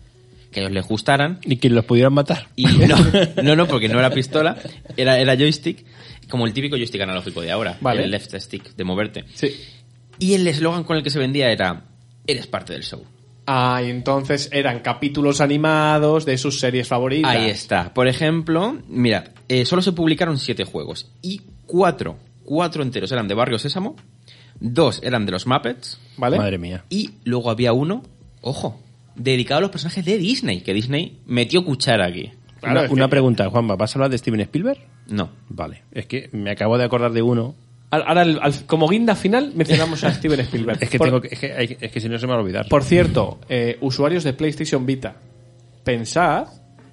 [0.55, 1.39] que ellos les gustaran.
[1.43, 2.47] Y que los pudieran matar.
[2.55, 2.95] Y no,
[3.43, 4.55] no, no, porque no era pistola,
[4.95, 5.85] era, era joystick,
[6.29, 8.05] como el típico joystick analógico de ahora, Vale.
[8.05, 9.25] el left stick de moverte.
[9.33, 9.49] Sí.
[10.17, 11.83] Y el eslogan con el que se vendía era,
[12.25, 13.03] eres parte del show.
[13.45, 17.29] Ah, y entonces eran capítulos animados de sus series favoritas.
[17.29, 17.93] Ahí está.
[17.93, 23.35] Por ejemplo, mira, eh, solo se publicaron siete juegos y cuatro, cuatro enteros eran de
[23.35, 23.97] Barrio Sésamo,
[24.59, 26.37] dos eran de los Muppets ¿Vale?
[26.37, 26.85] Madre mía.
[26.89, 28.03] y luego había uno,
[28.41, 28.81] ojo,
[29.15, 32.31] dedicado a los personajes de Disney, que Disney metió cuchara aquí.
[32.59, 34.79] Claro, una es una que- pregunta, Juanma, ¿vas a hablar de Steven Spielberg?
[35.07, 35.29] No.
[35.49, 35.83] Vale.
[35.91, 37.55] Es que me acabo de acordar de uno.
[37.91, 40.79] Ahora, al- al- como guinda final, mencionamos a Steven Spielberg.
[40.81, 42.41] Es que, Por- tengo que, es que, es que si no se me va a
[42.41, 42.67] olvidar.
[42.67, 45.15] Por cierto, eh, usuarios de PlayStation Vita,
[45.83, 46.47] pensad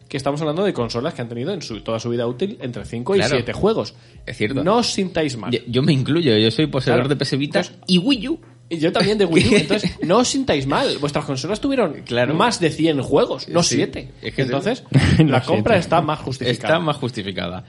[0.09, 2.85] que estamos hablando de consolas que han tenido en su, toda su vida útil entre
[2.85, 3.35] 5 Claro.
[3.35, 3.95] y 7 juegos.
[4.27, 4.63] Es cierto.
[4.63, 5.51] No os sintáis mal.
[5.51, 7.15] Yo, yo me incluyo, yo soy poseedor Claro.
[7.15, 8.41] de PS Vita y Wii U.
[8.69, 9.57] Y yo también de Wii U.
[9.57, 10.97] Entonces, no os sintáis mal.
[10.99, 12.35] Vuestras consolas tuvieron Claro.
[12.35, 13.77] más de 100 juegos, no Sí.
[13.77, 14.09] 7.
[14.23, 14.85] Es que es Entonces,
[15.19, 15.47] No la siete.
[15.47, 16.53] compra está más justificada.
[16.75, 17.65] Está más justificada.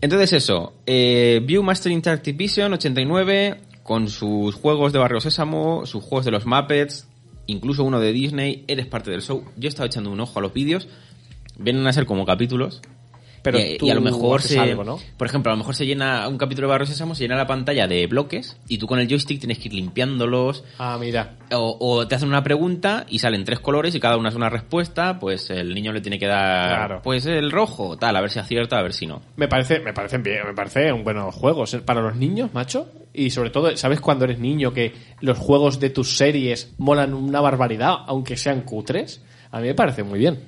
[0.00, 6.24] Entonces eso, eh, Viewmaster Interactive Vision 89, con sus juegos de Barrio Sésamo, sus juegos
[6.24, 7.08] de los Muppets,
[7.46, 9.44] incluso uno de Disney, eres parte del show.
[9.56, 10.88] Yo estaba echando un ojo a los vídeos,
[11.58, 12.82] vienen a ser como capítulos.
[13.46, 14.98] Pero y, tú y a lo mejor se, algo, ¿no?
[15.16, 17.46] por ejemplo, a lo mejor se llena un capítulo de Barrio Sésamo, se llena la
[17.46, 21.36] pantalla de bloques y tú con el joystick tienes que ir limpiándolos, Ah, mira.
[21.52, 24.50] o, o te hacen una pregunta y salen tres colores y cada una es una
[24.50, 27.00] respuesta, pues el niño le tiene que dar, Claro.
[27.02, 29.22] pues el rojo, tal, a ver si acierta, a ver si no.
[29.36, 32.88] Me parece, me parecen bien, me parece un buenos juegos para los niños, macho.
[33.14, 37.40] Y sobre todo, ¿sabes cuando eres niño que los juegos de tus series molan una
[37.40, 39.22] barbaridad, aunque sean cutres?
[39.52, 40.40] A mí me parece muy bien.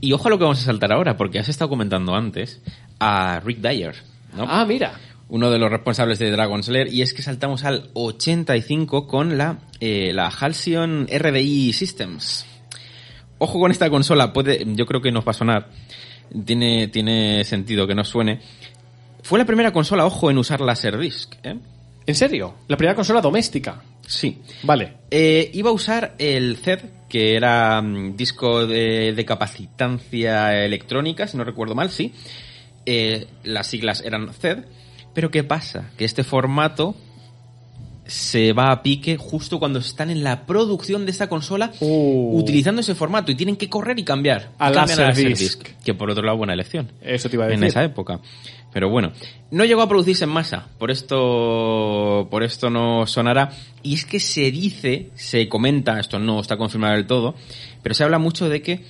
[0.00, 2.60] Y ojo a lo que vamos a saltar ahora, porque has estado comentando antes
[2.98, 3.94] a Rick Dyer,
[4.36, 4.46] ¿no?
[4.48, 5.00] Ah, mira.
[5.28, 9.58] Uno de los responsables de Dragon's Lair, y es que saltamos al 85 con la,
[9.80, 12.46] eh, la Halcyon RDI Systems.
[13.38, 15.70] Ojo con esta consola, puede, yo creo que nos va a sonar.
[16.44, 18.40] Tiene, tiene sentido que nos suene.
[19.22, 21.56] Fue la primera consola, ojo, en usar Laserdisc, ¿eh?
[22.06, 22.54] ¿En serio?
[22.68, 23.82] La primera consola doméstica.
[24.06, 24.42] Sí.
[24.62, 24.94] Vale.
[25.10, 31.36] Eh, iba a usar el CED, que era mm, disco de, de capacitancia electrónica, si
[31.36, 32.12] no recuerdo mal, sí.
[32.86, 34.64] Eh, las siglas eran CED.
[35.12, 35.90] Pero ¿qué pasa?
[35.96, 36.94] Que este formato
[38.06, 42.38] se va a pique justo cuando están en la producción de esta consola Uh.
[42.38, 44.50] utilizando ese formato y tienen que correr y cambiar.
[44.58, 45.62] A Laserdisc.
[45.84, 46.90] Que por otro lado, buena elección.
[47.02, 47.68] Eso te iba a En decir.
[47.68, 48.20] esa época.
[48.72, 49.12] Pero bueno,
[49.50, 53.50] no llegó a producirse en masa, por esto, por esto no sonará.
[53.82, 57.34] Y es que se dice, se comenta, esto no está confirmado del todo,
[57.82, 58.84] pero se habla mucho de que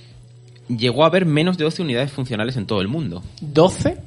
[0.67, 3.23] llegó a haber menos de 12 unidades funcionales en todo el mundo.
[3.41, 3.97] ¿12?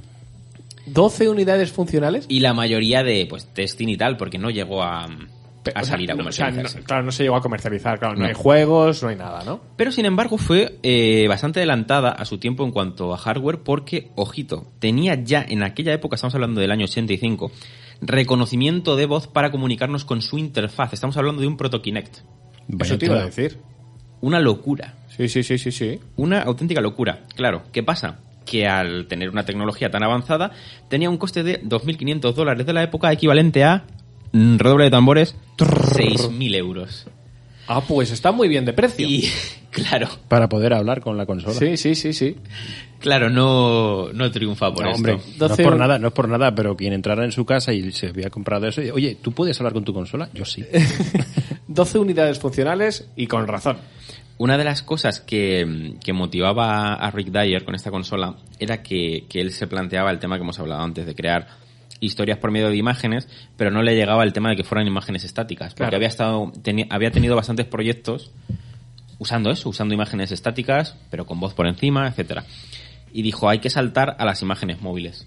[0.93, 2.27] ¿12 unidades funcionales?
[2.29, 5.05] Y la mayoría de pues testing y tal, porque no llegó a,
[5.75, 6.79] a salir a no, o sea, comercializarse.
[6.81, 8.27] no- claro, no se llegó a comercializar, claro, no, No.
[8.27, 9.61] hay juegos, no hay nada, ¿no?
[9.77, 14.11] Pero sin embargo fue eh, bastante adelantada a su tiempo en cuanto a hardware porque,
[14.17, 17.51] ojito, tenía ya en aquella época, estamos hablando del año 85,
[18.01, 20.93] reconocimiento de voz para comunicarnos con su interfaz.
[20.93, 22.19] Estamos hablando de un Proto Kinect.
[22.81, 23.59] Eso te iba a decir.
[24.23, 24.95] Una locura.
[25.17, 25.99] Sí, sí, sí, sí, sí.
[26.17, 27.23] Una auténtica locura.
[27.37, 28.21] Claro, ¿qué pasa?
[28.51, 30.51] Que al tener una tecnología tan avanzada,
[30.89, 33.85] tenía un coste de 2.500 dólares de la época, equivalente a,
[34.33, 37.07] mm, redoble de tambores, 6.000 euros.
[37.69, 39.07] Ah, pues está muy bien de precio.
[39.07, 39.31] Y,
[39.71, 41.55] claro, Para poder hablar con la consola.
[41.55, 42.37] Sí, sí, sí, sí.
[42.99, 44.97] claro, no, no triunfa por No, esto.
[44.97, 47.45] hombre, no 12 es por nada, no es por nada, pero quien entrara en su
[47.47, 50.29] casa y se había comprado eso, y, oye, ¿tú puedes hablar con tu consola?
[50.35, 50.65] Yo sí.
[51.69, 53.77] 12 unidades funcionales y con razón.
[54.43, 59.27] Una de las cosas que, que motivaba a Rick Dyer con esta consola era que,
[59.29, 61.47] que él se planteaba el tema que hemos hablado antes, de crear
[62.01, 63.29] historias por medio de imágenes,
[63.59, 65.97] pero no le llegaba el tema de que fueran imágenes estáticas, porque Claro.
[65.97, 68.31] había, estado, teni- había tenido bastantes proyectos
[69.19, 72.45] usando eso, usando imágenes estáticas, pero con voz por encima, etcétera.
[73.13, 75.27] Y dijo, hay que saltar a las imágenes móviles.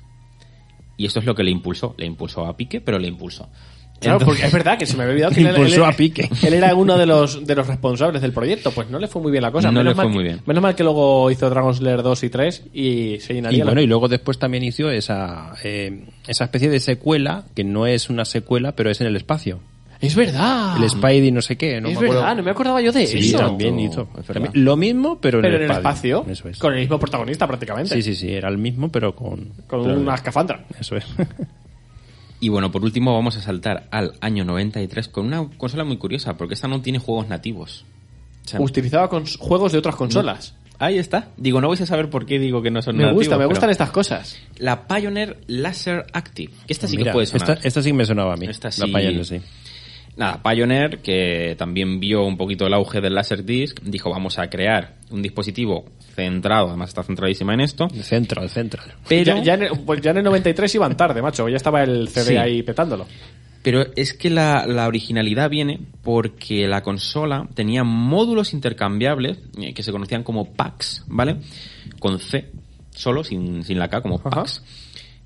[0.98, 3.48] Y esto es lo que le impulsó, le impulsó a Pique, pero le impulsó.
[4.04, 5.92] Claro, Entonces- porque es verdad que se me había olvidado que él, Impulsó él- a
[5.94, 6.30] Pique.
[6.44, 8.72] él era uno de los, de los responsables del proyecto.
[8.72, 9.68] Pues no le fue muy bien la cosa.
[9.72, 10.42] No menos le fue mal muy que- bien.
[10.46, 13.66] Menos mal que luego hizo Dragon Slayer 2 y 3 y se llenaría Y la-
[13.66, 18.10] bueno, y luego después también hizo esa, eh, esa especie de secuela, que no es
[18.10, 19.60] una secuela, pero es en el espacio.
[20.02, 20.76] Es verdad.
[20.84, 22.16] El Spidey no sé qué, no es me acuerdo.
[22.16, 23.38] verdad, no me acordaba yo de Sí, eso.
[23.38, 24.10] también hizo.
[24.28, 26.58] También- lo mismo, pero, Pero en en el el espacio, Eso es.
[26.60, 27.96] con el mismo protagonista prácticamente.
[27.96, 29.46] Sí, sí, sí, era el mismo, pero con...
[29.66, 30.66] Con pero- una escafandra.
[30.78, 31.06] Eso es.
[32.44, 36.36] Y bueno, por último vamos a saltar al año 93 con una consola muy curiosa,
[36.36, 37.86] porque esta no tiene juegos nativos.
[38.46, 40.54] O sea, Utilizaba con juegos de otras consolas.
[40.78, 41.30] ahí está.
[41.38, 43.22] Digo, no vais a saber por qué digo que no son Me nativos.
[43.24, 44.38] gusta, me gustan estas cosas.
[44.58, 46.52] La Pioneer Laser Active.
[46.68, 47.52] que Esta sí que puede sonar.
[47.52, 48.46] esta, esta sí me sonaba a mí.
[48.48, 48.88] Esta La.
[48.88, 49.40] Pioneer, sí.
[50.16, 54.96] Nada, Pioneer, que también vio un poquito el auge del Laserdisc, dijo, vamos a crear
[55.10, 55.86] un dispositivo
[56.16, 58.84] centrado, además está centradísima en esto, El centro, el centro.
[59.08, 59.38] pero...
[59.38, 61.50] Ya, ya en el, pues ya en el 93 iban tarde, macho.
[61.50, 62.36] Ya estaba el CD Sí.
[62.38, 63.08] ahí petándolo.
[63.64, 69.82] Pero es que la, la originalidad viene porque la consola tenía módulos intercambiables eh, que
[69.84, 71.38] se conocían como packs, ¿vale?
[72.00, 72.52] Con C,
[72.92, 74.30] solo, sin, sin la K, como Ajá.
[74.30, 74.62] packs.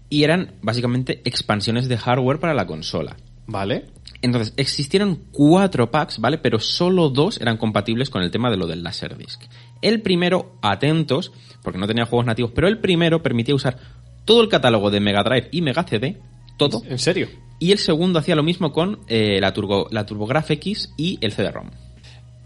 [0.09, 3.17] Y eran básicamente expansiones de hardware para la consola.
[3.47, 3.85] Vale.
[4.21, 6.37] Entonces, existieron cuatro packs, ¿vale?
[6.39, 9.43] Pero solo dos eran compatibles con el tema de lo del Laserdisc.
[9.81, 11.31] El primero, atentos,
[11.63, 13.77] porque no tenía juegos nativos, pero el primero permitía usar
[14.25, 16.19] todo el catálogo de Mega Drive y Mega CD,
[16.57, 17.27] todo, ¿En serio?
[17.59, 21.31] y el segundo hacía lo mismo con eh, la, Turbo, la TurboGrafx X y el
[21.31, 21.69] CD-ROM.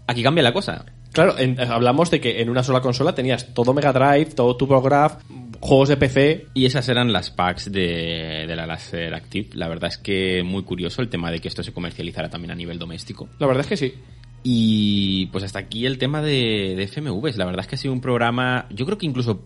[0.06, 0.84] Aquí cambia la cosa.
[1.12, 5.24] Claro, en- hablamos de que en una sola consola tenías todo Mega Drive, todo TurboGrafx,
[5.62, 6.46] juegos de PC.
[6.54, 9.50] Y esas eran las packs de, de la Laser Active.
[9.54, 12.54] La verdad es que muy curioso el tema de que esto se comercializara también a
[12.54, 13.28] nivel doméstico.
[13.38, 13.94] La verdad es que sí.
[14.44, 17.36] Y pues hasta aquí el tema de, de FMVs.
[17.36, 18.66] La verdad es que ha sido un programa.
[18.70, 19.44] Yo creo que incluso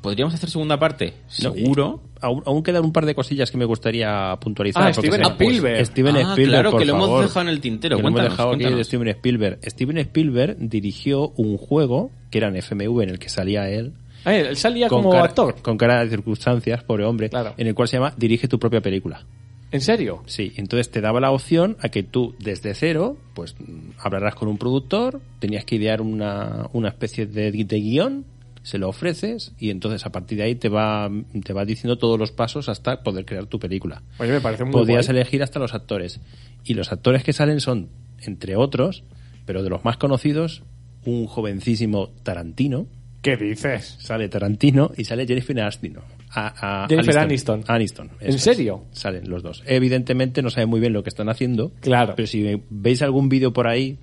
[0.00, 1.12] podríamos hacer segunda parte.
[1.26, 2.00] Seguro.
[2.22, 4.82] Aún, aún quedan un par de cosillas que me gustaría puntualizar.
[4.82, 5.86] Ah, porque Steven se- Spielberg.
[5.86, 7.96] Steven Ah, Spielberg, claro, por que lo hemos dejado en el tintero.
[7.98, 8.84] Que lo hemos Cuéntanos, dejado aquí de.
[8.84, 9.58] Steven Spielberg.
[9.62, 13.92] Steven Spielberg dirigió un juego que era en FMV en el que salía él.
[14.24, 15.56] Ah, él salía como actor.
[15.62, 17.30] Con cara de circunstancias, pobre hombre.
[17.30, 17.54] Claro.
[17.56, 19.24] En el cual se llama Dirige tu propia película.
[19.70, 20.22] ¿En serio?
[20.26, 23.56] Sí, entonces te daba la opción a que tú desde cero, pues
[23.98, 28.24] hablarás con un productor, tenías que idear una, una especie de, de guion,
[28.62, 31.10] se lo ofreces y entonces a partir de ahí te va,
[31.44, 34.02] te va diciendo todos los pasos hasta poder crear tu película.
[34.18, 35.16] Oye, me parece muy Podías guay.
[35.18, 36.20] elegir hasta los actores.
[36.64, 37.88] Y los actores que salen son,
[38.20, 39.02] entre otros,
[39.44, 40.62] pero de los más conocidos,
[41.04, 42.86] un jovencísimo Tarantino,
[43.24, 43.96] ¿Qué dices?
[44.00, 45.96] sale Tarantino y sale Jennifer Aniston.
[46.30, 47.64] A- a- Jennifer Aniston.
[47.66, 48.10] Aniston.
[48.20, 48.42] ¿En es.
[48.42, 48.84] serio?
[48.92, 49.62] Salen los dos.
[49.66, 51.72] Evidentemente no saben muy bien lo que están haciendo.
[51.80, 52.12] Claro.
[52.16, 53.98] Pero si veis algún vídeo por ahí,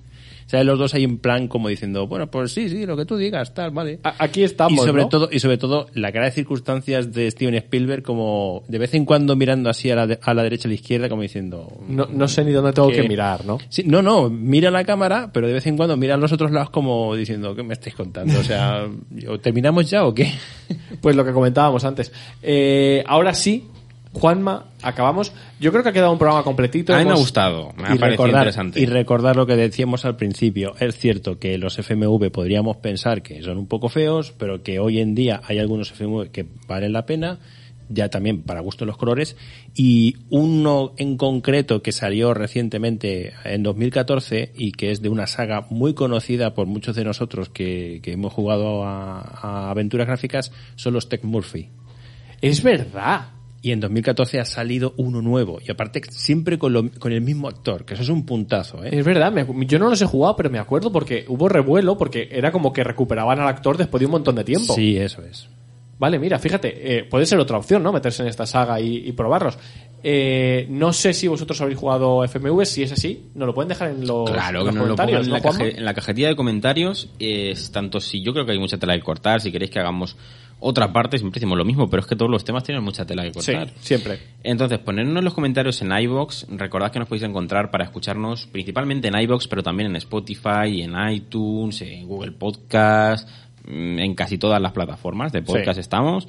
[0.52, 3.16] salen los dos ahí en plan como diciendo, bueno, pues sí, sí, lo que tú
[3.16, 3.98] digas, tal, vale.
[4.04, 5.08] A- Aquí estamos, y sobre ¿no?
[5.08, 9.04] todo y sobre todo la cara de circunstancias de Steven Spielberg como de vez en
[9.06, 12.06] cuando mirando así a la, de- a la derecha a la izquierda como diciendo No,
[12.12, 13.58] no sé ni dónde tengo que- que mirar, ¿no?
[13.70, 16.50] Sí, no, no, mira la cámara, pero de vez en cuando mira a los otros
[16.52, 18.38] lados como diciendo, ¿qué me estáis contando?
[18.38, 18.86] O sea,
[19.28, 20.30] ¿o ¿terminamos ya o qué?
[21.00, 22.12] Pues lo que comentábamos antes.
[22.42, 23.64] Eh, ahora sí,
[24.12, 25.32] Juanma, acabamos.
[25.58, 26.94] Yo creo que ha quedado un programa completito.
[26.94, 28.80] A mí me ha gustado, me ha y parecido recordar, interesante.
[28.80, 30.74] y recordar lo que decíamos al principio.
[30.80, 35.00] Es cierto que los FMV podríamos pensar que son un poco feos, pero que hoy
[35.00, 37.38] en día hay algunos FMV que valen la pena,
[37.88, 39.34] ya también para gusto de los colores.
[39.74, 45.66] Y uno en concreto que salió recientemente en 2014 y que es de una saga
[45.70, 50.92] muy conocida por muchos de nosotros que, que hemos jugado a, a aventuras gráficas son
[50.92, 51.70] los Tech Murphy.
[52.42, 53.28] Es verdad.
[53.64, 55.60] Y en 2014 ha salido uno nuevo.
[55.64, 58.88] Y aparte siempre con, lo- con el mismo actor, que eso es un puntazo, ¿eh?
[58.98, 62.28] Es verdad, me yo no los he jugado, pero me acuerdo porque hubo revuelo, porque
[62.32, 64.74] era como que recuperaban al actor después de un montón de tiempo.
[64.74, 65.48] Sí, eso es.
[65.98, 67.92] Vale, mira, fíjate, eh, puede ser otra opción, ¿no?
[67.92, 69.56] Meterse en esta saga y, y probarlos.
[70.02, 73.90] Eh, no sé si vosotros habéis jugado FMV, si es así, nos lo pueden dejar
[73.90, 75.84] en los, Claro, en que los nos lo pongan comentarios, en ¿no, la, caje- en
[75.84, 77.08] la cajetilla de comentarios.
[77.20, 80.16] Es tanto si yo creo que hay mucha tela que cortar, si queréis que hagamos
[80.62, 83.22] otra parte, siempre decimos lo mismo, pero es que todos los temas tienen mucha tela
[83.24, 83.74] que Sí, cortar.
[83.80, 84.18] siempre.
[84.42, 86.46] Entonces, ponednos en los comentarios en iBox.
[86.50, 90.94] Recordad que nos podéis encontrar para escucharnos principalmente en iBox, pero también en Spotify, en
[91.10, 93.28] iTunes, en Google Podcast,
[93.66, 95.80] mm, en casi todas las plataformas de podcast Sí.
[95.80, 96.28] estamos.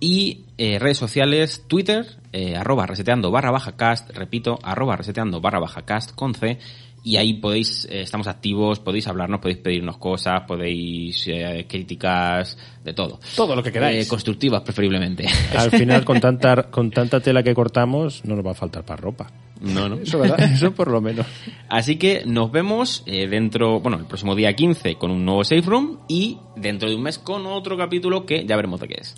[0.00, 5.60] Y eh, redes sociales, Twitter, eh, arroba reseteando barra baja cast, repito, arroba reseteando barra
[5.60, 6.58] baja cast con C.
[7.04, 12.92] Y ahí podéis, eh, estamos activos, podéis hablarnos, podéis pedirnos cosas, podéis eh, críticas, de
[12.92, 13.18] todo.
[13.34, 14.06] Todo lo que queráis.
[14.06, 15.26] Eh, constructivas preferiblemente.
[15.56, 19.00] Al final, con tanta, con tanta tela que cortamos, no nos va a faltar para
[19.00, 19.26] ropa.
[19.60, 19.96] no, no.
[19.96, 20.40] Eso, ¿verdad?
[20.54, 21.26] Eso por lo menos.
[21.68, 25.62] Así que nos vemos eh, dentro, bueno, el próximo día 15 con un nuevo Safe
[25.62, 29.16] Room y dentro de un mes con otro capítulo que ya veremos de qué es.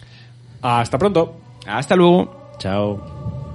[0.63, 1.41] Hasta pronto.
[1.67, 2.55] Hasta luego.
[2.59, 3.46] Chao.